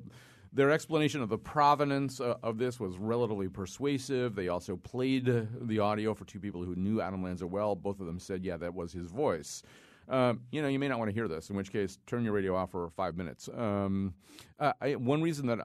[0.53, 4.35] their explanation of the provenance uh, of this was relatively persuasive.
[4.35, 7.73] They also played the audio for two people who knew Adam Lanza well.
[7.75, 9.63] Both of them said, "Yeah, that was his voice."
[10.09, 12.33] Um, you know, you may not want to hear this, in which case, turn your
[12.33, 13.47] radio off for five minutes.
[13.55, 14.13] Um,
[14.59, 15.59] uh, I, one reason that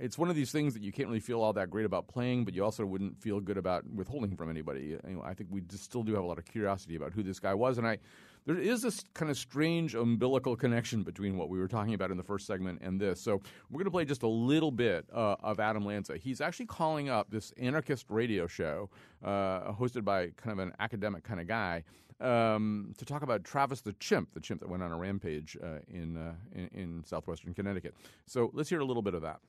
[0.00, 2.44] it's one of these things that you can't really feel all that great about playing,
[2.44, 4.96] but you also wouldn't feel good about withholding from anybody.
[5.24, 7.78] I think we still do have a lot of curiosity about who this guy was,
[7.78, 7.98] and I
[8.46, 12.16] there is this kind of strange umbilical connection between what we were talking about in
[12.16, 13.20] the first segment and this.
[13.20, 13.40] So
[13.70, 16.16] we're going to play just a little bit uh, of Adam Lanza.
[16.16, 18.90] He's actually calling up this anarchist radio show
[19.24, 21.84] uh, hosted by kind of an academic kind of guy.
[22.20, 25.78] Um, to talk about Travis the chimp, the chimp that went on a rampage uh,
[25.88, 27.96] in, uh, in, in southwestern Connecticut.
[28.26, 29.40] So let's hear a little bit of that.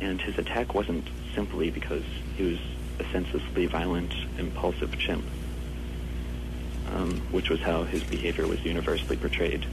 [0.00, 2.04] And his attack wasn't simply because
[2.36, 2.58] he was
[2.98, 5.24] a senselessly violent, impulsive chimp
[6.94, 9.66] um, which was how his behavior was universally portrayed.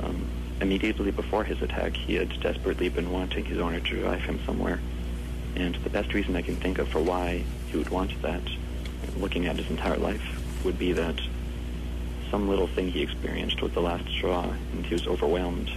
[0.00, 0.26] Um,
[0.60, 4.80] immediately before his attack, he had desperately been wanting his owner to drive him somewhere.
[5.56, 8.42] And the best reason I can think of for why he would want that,
[9.16, 10.22] looking at his entire life,
[10.64, 11.20] would be that
[12.30, 15.70] some little thing he experienced was the last straw, and he was overwhelmed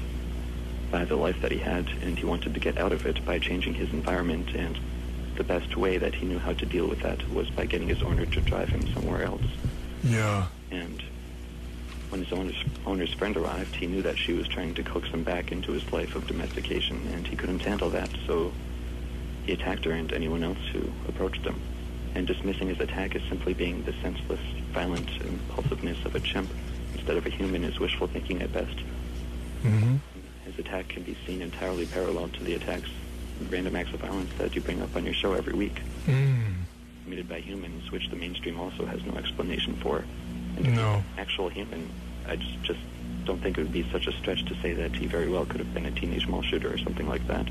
[0.92, 3.40] by the life that he had, and he wanted to get out of it by
[3.40, 4.50] changing his environment.
[4.54, 4.78] And
[5.36, 8.04] the best way that he knew how to deal with that was by getting his
[8.04, 9.46] owner to drive him somewhere else.
[10.04, 10.48] Yeah.
[10.72, 11.04] And
[12.10, 15.24] when his owner's, owner's friend arrived, he knew that she was trying to coax him
[15.24, 18.52] back into his life of domestication, and he couldn't handle that, so
[19.46, 21.60] he attacked her and anyone else who approached him.
[22.14, 24.42] And dismissing his attack as simply being the senseless,
[24.74, 26.50] violent impulsiveness of a chimp
[26.94, 28.78] instead of a human is wishful thinking at best.
[29.64, 29.96] Mm-hmm.
[30.46, 32.90] His attack can be seen entirely parallel to the attacks,
[33.50, 35.82] random acts of violence that you bring up on your show every week.
[36.06, 36.56] Mm.
[37.04, 40.04] Committed by humans, which the mainstream also has no explanation for.
[40.60, 41.04] No.
[41.18, 41.90] Actual human,
[42.28, 42.80] I just, just
[43.26, 45.60] don't think it would be such a stretch to say that he very well could
[45.60, 47.48] have been a teenage mall shooter or something like that.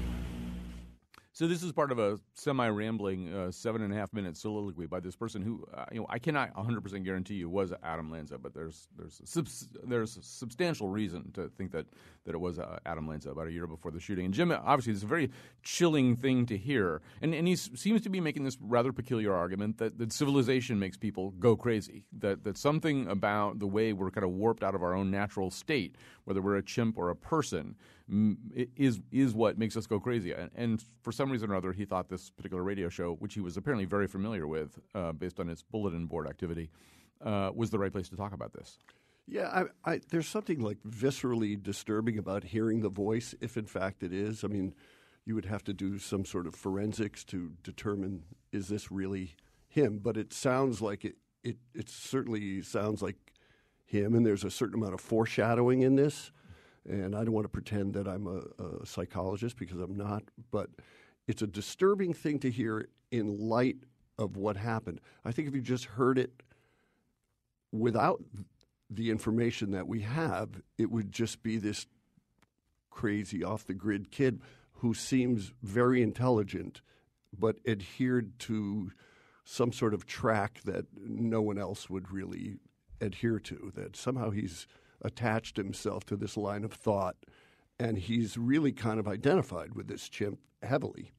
[1.33, 5.01] So this is part of a semi-rambling uh, seven and a half minute soliloquy by
[5.01, 8.37] this person who, uh, you know, I cannot 100 percent guarantee you was Adam Lanza,
[8.37, 11.87] but there's there's subs- there's a substantial reason to think that
[12.25, 14.25] that it was uh, Adam Lanza about a year before the shooting.
[14.27, 15.31] And Jim, obviously, it's a very
[15.63, 19.79] chilling thing to hear, and and he seems to be making this rather peculiar argument
[19.79, 24.25] that that civilization makes people go crazy, that that something about the way we're kind
[24.25, 27.77] of warped out of our own natural state, whether we're a chimp or a person
[28.77, 30.33] is is what makes us go crazy.
[30.33, 33.41] And, and, for some reason or other, he thought this particular radio show, which he
[33.41, 36.71] was apparently very familiar with, uh, based on his bulletin board activity,
[37.25, 38.79] uh, was the right place to talk about this.
[39.31, 44.03] Yeah, I, I, there's something like viscerally disturbing about hearing the voice, if in fact
[44.03, 44.43] it is.
[44.43, 44.75] I mean,
[45.25, 49.37] you would have to do some sort of forensics to determine is this really
[49.69, 50.01] him.
[50.03, 51.17] But it sounds like it.
[51.43, 53.17] It, it certainly sounds like
[53.87, 56.33] him, and there's a certain amount of foreshadowing in this
[56.89, 60.71] and I don't want to pretend that I'm a, a psychologist because I'm not, but
[61.27, 63.77] it's a disturbing thing to hear in light
[64.19, 65.01] of what happened.
[65.25, 66.43] I think if you just heard it
[67.73, 68.23] without
[68.91, 71.87] the information that we have, it would just be this
[72.91, 74.41] crazy off the grid kid
[74.75, 76.81] who seems very intelligent
[77.37, 78.91] but adhered to
[79.45, 82.59] some sort of track that no one else would really
[83.01, 83.73] adhere to.
[83.75, 84.67] That somehow he's
[85.03, 87.17] attached himself to this line of thought,
[87.79, 91.13] and he's really kind of identified with this chimp heavily.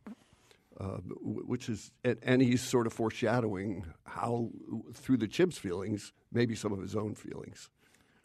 [0.81, 4.49] Uh, which is, and, and he's sort of foreshadowing how,
[4.95, 7.69] through the chimp's feelings, maybe some of his own feelings.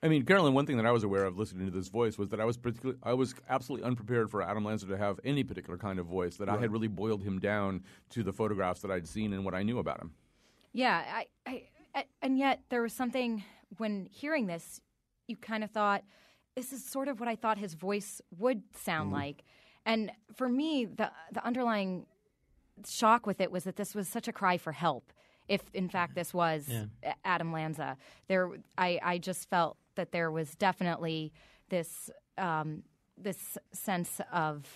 [0.02, 2.30] I mean, Carolyn, one thing that I was aware of listening to this voice was
[2.30, 5.76] that I was particularly, I was absolutely unprepared for Adam Lanza to have any particular
[5.76, 6.36] kind of voice.
[6.36, 9.54] That I had really boiled him down to the photographs that I'd seen and what
[9.54, 10.12] I knew about him.
[10.72, 11.62] Yeah, I, I,
[11.94, 13.44] I, and yet there was something
[13.76, 14.80] when hearing this,
[15.28, 16.04] you kind of thought,
[16.54, 19.44] this is sort of what I thought his voice would sound like.
[19.84, 22.06] And for me, the the underlying
[22.86, 25.12] shock with it was that this was such a cry for help.
[25.48, 27.14] If in fact this was Yeah.
[27.24, 27.96] Adam Lanza,
[28.28, 31.32] there, I, I just felt that there was definitely
[31.68, 32.82] this um,
[33.16, 34.66] this sense of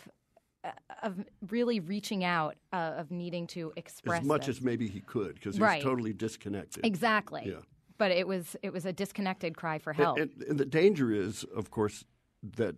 [0.65, 0.71] uh,
[1.03, 4.59] of really reaching out, uh, of needing to express as much this.
[4.59, 5.83] as maybe he could, because he's Right.
[5.83, 6.85] totally disconnected.
[6.87, 7.45] exactly.
[7.47, 7.61] Yeah.
[7.99, 10.19] But it was it was a disconnected cry for And- help.
[10.19, 12.05] And, and the danger is, of course,
[12.57, 12.77] that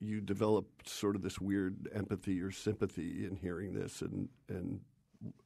[0.00, 4.80] you develop sort of this weird empathy or sympathy in hearing this, and and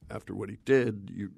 [0.09, 1.31] after what he did, you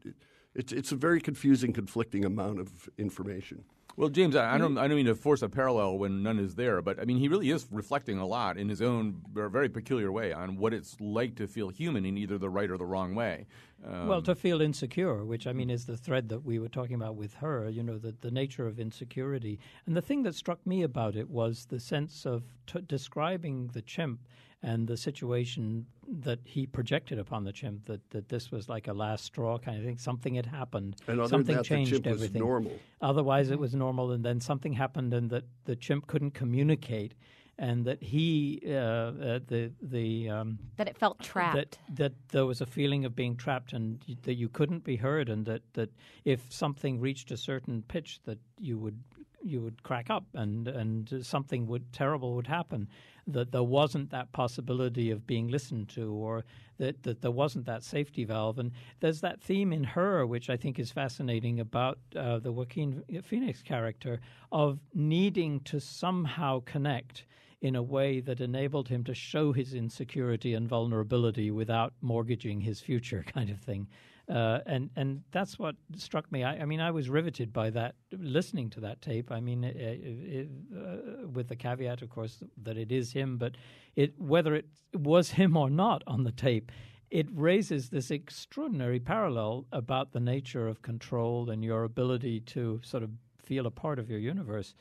[0.54, 3.64] it's it's a very confusing, conflicting amount of information.
[3.98, 6.56] Well, James, I, I don't, I don't mean to force a parallel when none is
[6.56, 10.12] there, but I mean he really is reflecting a lot in his own very peculiar
[10.12, 13.16] way on what it's like to feel human in either the right or the wrong
[13.16, 13.48] way.
[13.86, 16.96] Um, well, to feel insecure, which I mean is the thread that we were talking
[16.96, 19.60] about with her, you know, the, the nature of insecurity.
[19.86, 23.82] And the thing that struck me about it was the sense of t- describing the
[23.82, 24.20] chimp
[24.66, 28.94] and the situation that he projected upon the chimp, that, that this was like a
[28.94, 30.00] last straw kind of thing.
[30.00, 30.96] Something had happened.
[31.08, 32.42] And other than something that, the changed chimp was everything.
[32.42, 32.80] normal.
[33.00, 37.14] Otherwise, it was normal, and then something happened, and that the chimp couldn't communicate,
[37.60, 41.56] and that he, uh, uh, the the um, that it felt trapped.
[41.56, 44.96] that that there was a feeling of being trapped and y- that you couldn't be
[44.96, 45.90] heard and that, that
[46.26, 49.00] if something reached a certain pitch that you would
[49.42, 52.90] you would crack up and and something would terrible would happen
[53.28, 56.46] that there wasn't that possibility of being listened to or
[56.78, 58.60] that, that there wasn't that safety valve.
[58.60, 63.04] And there's that theme in her which I think is fascinating about uh, the Joaquin
[63.24, 64.20] Phoenix character
[64.52, 67.26] of needing to somehow connect
[67.62, 72.80] in a way that enabled him to show his insecurity and vulnerability without mortgaging his
[72.80, 73.88] future, kind of thing.
[74.28, 76.44] Uh, and and that's what struck me.
[76.44, 79.32] I, I mean, I was riveted by that listening to that tape.
[79.32, 83.56] I mean, it, it, uh, with the caveat, of course, that it is him, but
[83.96, 86.72] it whether it was him or not on the tape,
[87.12, 93.04] it raises this extraordinary parallel about the nature of control and your ability to sort
[93.04, 93.12] of
[93.44, 94.74] feel a part of your universe,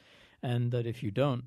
[0.43, 1.45] and that if you don't,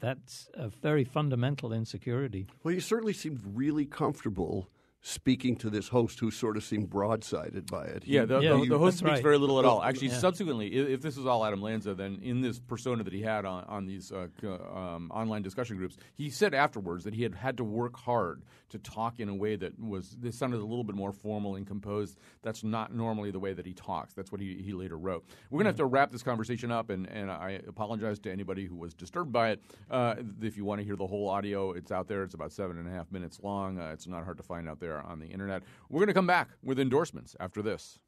[0.00, 2.46] that's a very fundamental insecurity.
[2.62, 4.68] Well, he certainly seemed really comfortable
[5.14, 8.04] speaking to this host who sort of seemed broadsided by it.
[8.04, 9.22] He- Yeah, the, Yeah, the, the host speaks right.
[9.22, 9.82] very little at all.
[9.82, 10.16] Actually, yeah.
[10.18, 13.44] subsequently, i- if this was all Adam Lanza, then in this persona that he had
[13.44, 14.28] on, on these uh,
[14.74, 18.78] um, online discussion groups, he said afterwards that he had had to work hard to
[18.78, 22.18] talk in a way that was this sounded a little bit more formal and composed.
[22.42, 24.14] That's not normally the way that he talks.
[24.14, 25.26] That's what he, he later wrote.
[25.50, 28.64] We're going to have to wrap this conversation up, and, and I apologize to anybody
[28.64, 29.60] who was disturbed by it.
[29.90, 32.22] Uh, if you want to hear the whole audio, it's out there.
[32.24, 33.78] It's about seven and a half minutes long.
[33.78, 35.62] Uh, it's not hard to find out there on the internet.
[35.88, 37.98] We're going to come back with endorsements after this.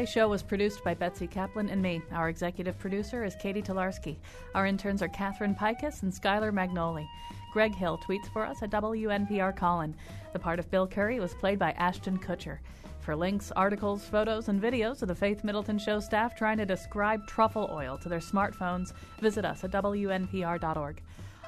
[0.00, 2.00] Today's show was produced by Betsy Kaplan and me.
[2.10, 4.16] Our executive producer is Catie Talarski.
[4.54, 7.06] Our interns are Catherine Pikus and Skylar Magnoli.
[7.52, 9.94] Greg Hill tweets for us at WNPR Colin.
[10.32, 12.60] The part of Bill Curry was played by Ashton Kutcher.
[13.00, 17.26] For links, articles, photos, and videos of the Faith Middleton Show staff trying to describe
[17.26, 21.02] truffle oil to their smartphones, visit us at WNPR.org.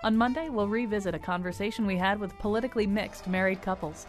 [0.05, 4.07] On Monday, we'll revisit a conversation we had with politically mixed married couples.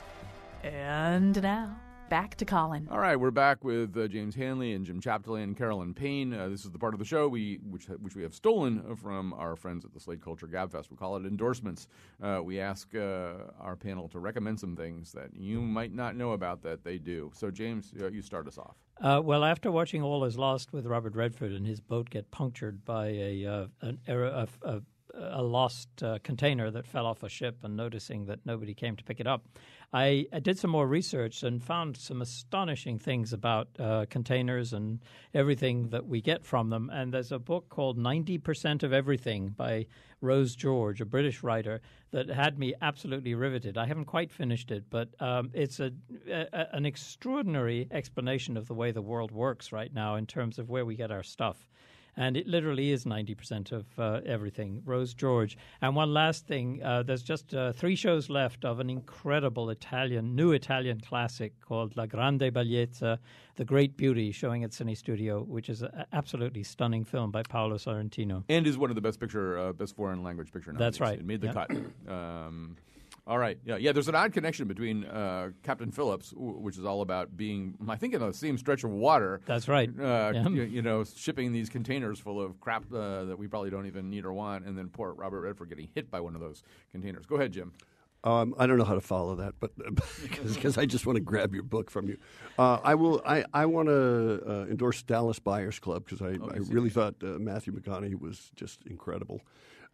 [0.64, 1.78] And now,
[2.14, 2.88] back to Colin.
[2.92, 6.32] All right, we're back with uh, James Hanley and Jim Chapdelaine and Carolyn Payne.
[6.32, 9.34] Uh, this is the part of the show we which which we have stolen from
[9.34, 10.92] our friends at the Slate Culture Gabfest.
[10.92, 11.88] We call it endorsements.
[12.22, 16.34] Uh, we ask uh, our panel to recommend some things that you might not know
[16.34, 17.32] about that they do.
[17.34, 18.76] So, James, uh, you start us off.
[19.02, 22.86] Uh, well, after watching All Is Lost with Robert Redford and his boat get punctured
[22.86, 24.82] by a uh, an, aer- a, a,
[25.14, 29.04] a lost uh, container that fell off a ship and noticing that nobody came to
[29.04, 29.46] pick it up.
[29.94, 35.00] I, I did some more research and found some astonishing things about uh, containers and
[35.34, 36.90] everything that we get from them.
[36.92, 39.86] And there's a book called 90% of Everything by
[40.20, 43.78] Rose George, a British writer, that had me absolutely riveted.
[43.78, 45.92] I haven't quite finished it, but um, it's a,
[46.28, 50.70] a, an extraordinary explanation of the way the world works right now in terms of
[50.70, 51.68] where we get our stuff
[52.18, 54.82] and it literally is 90% of uh, everything.
[54.86, 55.58] Rose George.
[55.82, 60.36] And one last thing uh, there's just uh, three shows left of an incredible Italian,
[60.36, 63.18] new Italian classic called La Grande Bellezza,
[63.56, 68.44] The Great Beauty, showing at Cinestudio, which is an absolutely stunning film by Paolo Sorrentino.
[68.50, 70.86] And is one of the best picture, uh, best foreign language picture nominees.
[70.98, 71.20] That's right.
[71.20, 71.56] It made the Yep.
[71.56, 71.72] cut.
[72.08, 72.76] Um,
[73.26, 73.58] all right.
[73.66, 73.92] Yeah, yeah.
[73.94, 77.96] There's an odd connection between uh, Captain Phillips, w- which is all about being, I
[77.96, 79.40] think, in the same stretch of water.
[79.46, 79.90] That's right.
[79.98, 80.50] Uh, Yeah.
[80.50, 84.10] you, you know, shipping these containers full of crap uh, that we probably don't even
[84.10, 87.26] need or want, and then poor Robert Redford getting hit by one of those containers.
[87.26, 87.72] Go ahead, Jim.
[88.26, 89.72] Um, I don't know how to follow that, but
[90.24, 92.18] because I just want to grab your book from you,
[92.58, 93.22] uh, I will.
[93.26, 97.28] I, I want to uh, endorse Dallas Buyers Club because I, I really thought uh,
[97.40, 99.42] Matthew McConaughey was just incredible,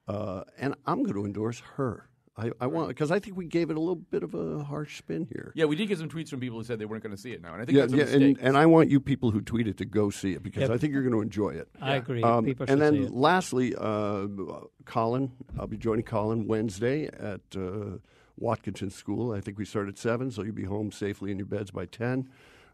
[0.08, 2.08] uh, and I'm going to endorse her.
[2.40, 4.98] I, I want because I think we gave it a little bit of a harsh
[4.98, 5.52] spin here.
[5.56, 7.32] Yeah, we did get some tweets from people who said they weren't going to see
[7.32, 8.38] it now, and I think yeah, that's a yeah, mistake.
[8.40, 10.72] and, and I want you people who tweeted to go see it because Yep.
[10.72, 11.68] I think you're going to enjoy it.
[11.82, 12.24] I agree.
[12.24, 13.12] Um, People and then see it.
[13.12, 14.28] lastly, uh,
[14.86, 17.98] Colin, I'll be joining Colin Wednesday at uh,
[18.38, 19.32] Watkinson School.
[19.34, 21.86] I think we start at seven, so you'll be home safely in your beds by
[21.86, 22.30] ten,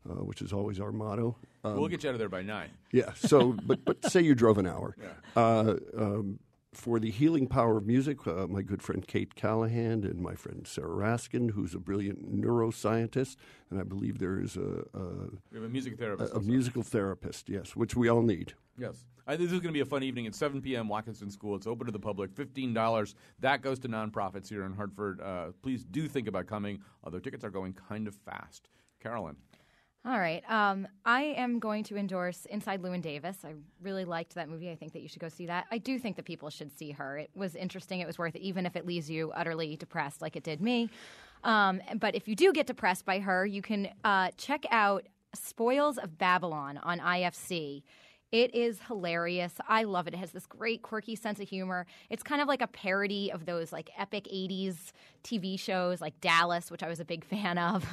[0.10, 1.36] uh, which is always our motto.
[1.64, 2.70] Um, we'll get you out of there by nine.
[2.92, 3.14] yeah.
[3.16, 4.96] So, but but say you drove an hour.
[5.36, 6.40] Uh, um,
[6.76, 10.68] for the healing power of music, uh, my good friend Kate Callahan and my friend
[10.68, 13.38] Sarah Raskin, who's a brilliant neuroscientist,
[13.70, 15.00] and I believe there is a, a,
[15.52, 16.34] We have a music therapist.
[16.34, 18.54] a, a musical therapist, yes, which we all need.
[18.78, 19.06] Yes.
[19.28, 20.88] I this is going to be a fun evening at 7 p.m.
[20.88, 21.56] Watkinson School.
[21.56, 23.16] It's open to the public, $15.
[23.40, 25.20] That goes to nonprofits here in Hartford.
[25.20, 28.70] Uh, please do think about coming, although tickets are going kind of fast.
[29.02, 29.36] Carolyn.
[30.08, 30.44] All right.
[30.48, 33.38] Um, I am going to endorse Inside Llewyn Davis.
[33.44, 34.70] I really liked that movie.
[34.70, 35.66] I think that you should go see that.
[35.72, 37.18] I do think that people should see her.
[37.18, 38.02] It was interesting.
[38.02, 40.92] It was worth it, even if it leaves you utterly depressed like it did me.
[41.44, 45.98] Um, but if you do get depressed by her, you can uh, check out Spoils
[45.98, 47.82] of Babylon on IFC.
[48.36, 49.54] It is hilarious.
[49.70, 50.14] I love it.
[50.14, 51.86] It has this great, quirky sense of humor.
[52.10, 54.92] It's kind of like a parody of those like epic '80s
[55.24, 57.86] TV shows, like Dallas, which I was a big fan of.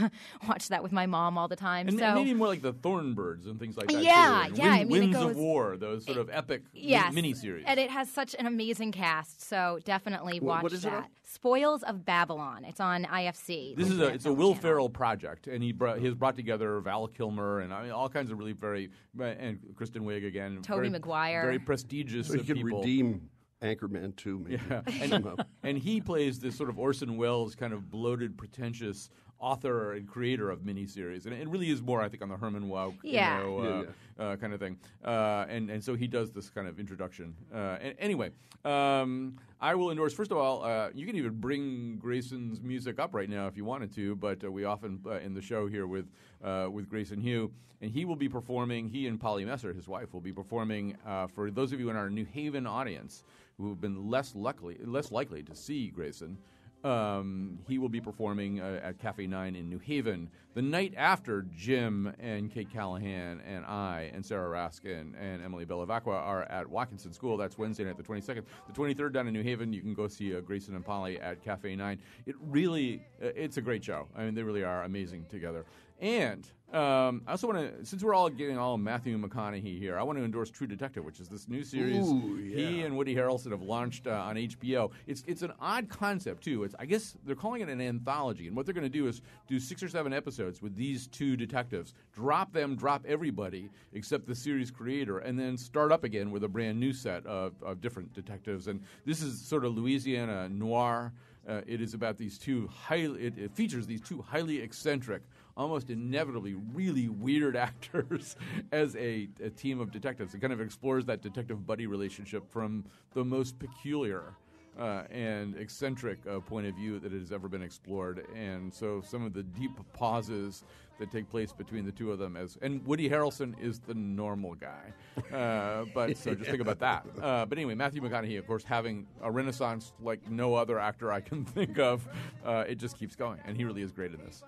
[0.49, 1.86] Watched that with my mom all the time.
[1.86, 4.03] And so maybe more like the Thorn Birds and things like that.
[4.03, 4.49] Yeah, too.
[4.49, 7.14] And yeah, I Wind- mean, it Winds of War, those sort of epic mi- yes,
[7.14, 7.62] miniseries.
[7.66, 9.43] and it has such an amazing cast.
[9.49, 11.09] So definitely Wh- watch what is it that.
[11.33, 11.35] On?
[11.35, 12.64] Spoils of Babylon.
[12.64, 13.76] It's on IFC.
[13.76, 16.80] This is a it's a Will Ferrell project, and he brought, he has brought together
[16.80, 20.76] Val Kilmer and I mean, all kinds of really very and Kristen Wiig again, Tobey
[20.78, 21.43] very, Maguire.
[21.43, 22.80] very prestigious So you of can people.
[22.80, 23.28] redeem
[23.62, 24.61] Anchorman too, maybe.
[24.68, 29.11] Yeah, and, and he plays this sort of Orson Welles kind of bloated, pretentious
[29.53, 32.68] author and creator of miniseries, and it really is more, I think, on the Herman
[32.68, 33.38] Wouk, Yeah.
[33.38, 34.78] you know, Yeah, uh, Uh, kind of thing.
[35.05, 37.34] Uh, and and so he does this kind of introduction.
[37.53, 38.30] Uh, a- anyway,
[38.64, 40.14] um, I will endorse.
[40.14, 43.64] First of all, uh, you can even bring Grayson's music up right now if you
[43.64, 46.07] wanted to, but uh, we often uh, in the show here with
[46.45, 48.88] uh, with Grayson Hugh, and he will be performing.
[48.88, 51.97] He and Polly Messer, his wife, will be performing uh, for those of you in
[51.97, 53.24] our New Haven audience
[53.59, 56.38] who have been less likely less likely to see Grayson.
[56.85, 61.47] Um, he will be performing uh, at Cafe Nine in New Haven the night after
[61.57, 67.12] Jim and Kate Callahan and I and Sarah Raskin and Emily Bellavacqua are at Watkinson
[67.12, 67.37] School.
[67.37, 68.43] That's Wednesday night, the 22nd.
[68.66, 71.43] The 23rd down in New Haven, you can go see uh, Grayson and Polly at
[71.43, 72.01] Cafe Nine.
[72.26, 74.09] It really, uh, it's a great show.
[74.16, 75.64] I mean, they really are amazing together.
[76.03, 80.03] And um, I also want to, since we're all getting all Matthew McConaughey here, I
[80.03, 83.53] want to endorse True Detective, which is this new series Ooh, he and Woody Harrelson
[83.53, 84.91] have launched uh, on HBO.
[85.07, 86.65] It's it's an odd concept too.
[86.65, 89.23] It's I guess they're calling it an anthology, and what they're going to do is
[89.47, 94.35] do six or seven episodes with these two detectives, drop them, drop everybody except the
[94.35, 98.13] series creator, and then start up again with a brand new set of, of different
[98.13, 98.67] detectives.
[98.67, 101.13] And this is sort of Louisiana noir.
[101.49, 103.27] Uh, it is about these two highly.
[103.27, 105.23] It, it features these two highly eccentric,
[105.57, 108.37] almost inevitably really weird actors
[108.71, 110.35] as a, a team of detectives.
[110.35, 112.85] It kind of explores that detective buddy relationship from
[113.15, 114.35] the most peculiar.
[114.79, 119.23] Uh, and eccentric uh, point of view that has ever been explored, and so some
[119.23, 120.65] of the deep pauses
[120.99, 124.55] that take place between the two of them, as and Woody Harrelson is the normal
[124.55, 124.95] guy,
[125.31, 127.05] uh, but so just think about that.
[127.23, 131.21] Uh, but anyway, Matthew McConaughey, of course, having a renaissance like no other actor I
[131.21, 132.09] can think of,
[132.43, 134.43] uh, it just keeps going, and he really is great in this.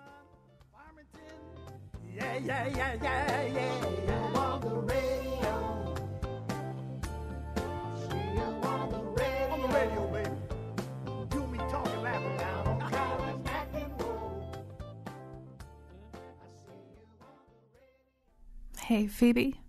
[18.95, 19.61] Hey, Phoebe?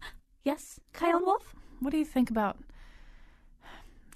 [0.44, 1.56] Yes, Kyle Wolf?
[1.80, 2.58] What do you think about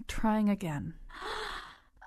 [0.08, 0.94] trying again?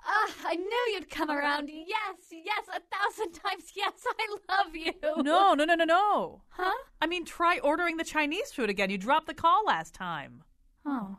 [0.05, 1.69] Ah, I knew you'd come around.
[1.69, 3.93] Yes, yes, a thousand times yes.
[4.19, 4.93] I love you.
[5.23, 6.41] No, no, no, no, no.
[6.49, 6.83] Huh?
[7.01, 8.89] I mean, try ordering the Chinese food again.
[8.89, 10.43] You dropped the call last time.
[10.85, 11.17] Oh.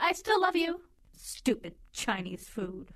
[0.00, 0.82] I still love you.
[1.16, 2.90] Stupid Chinese food.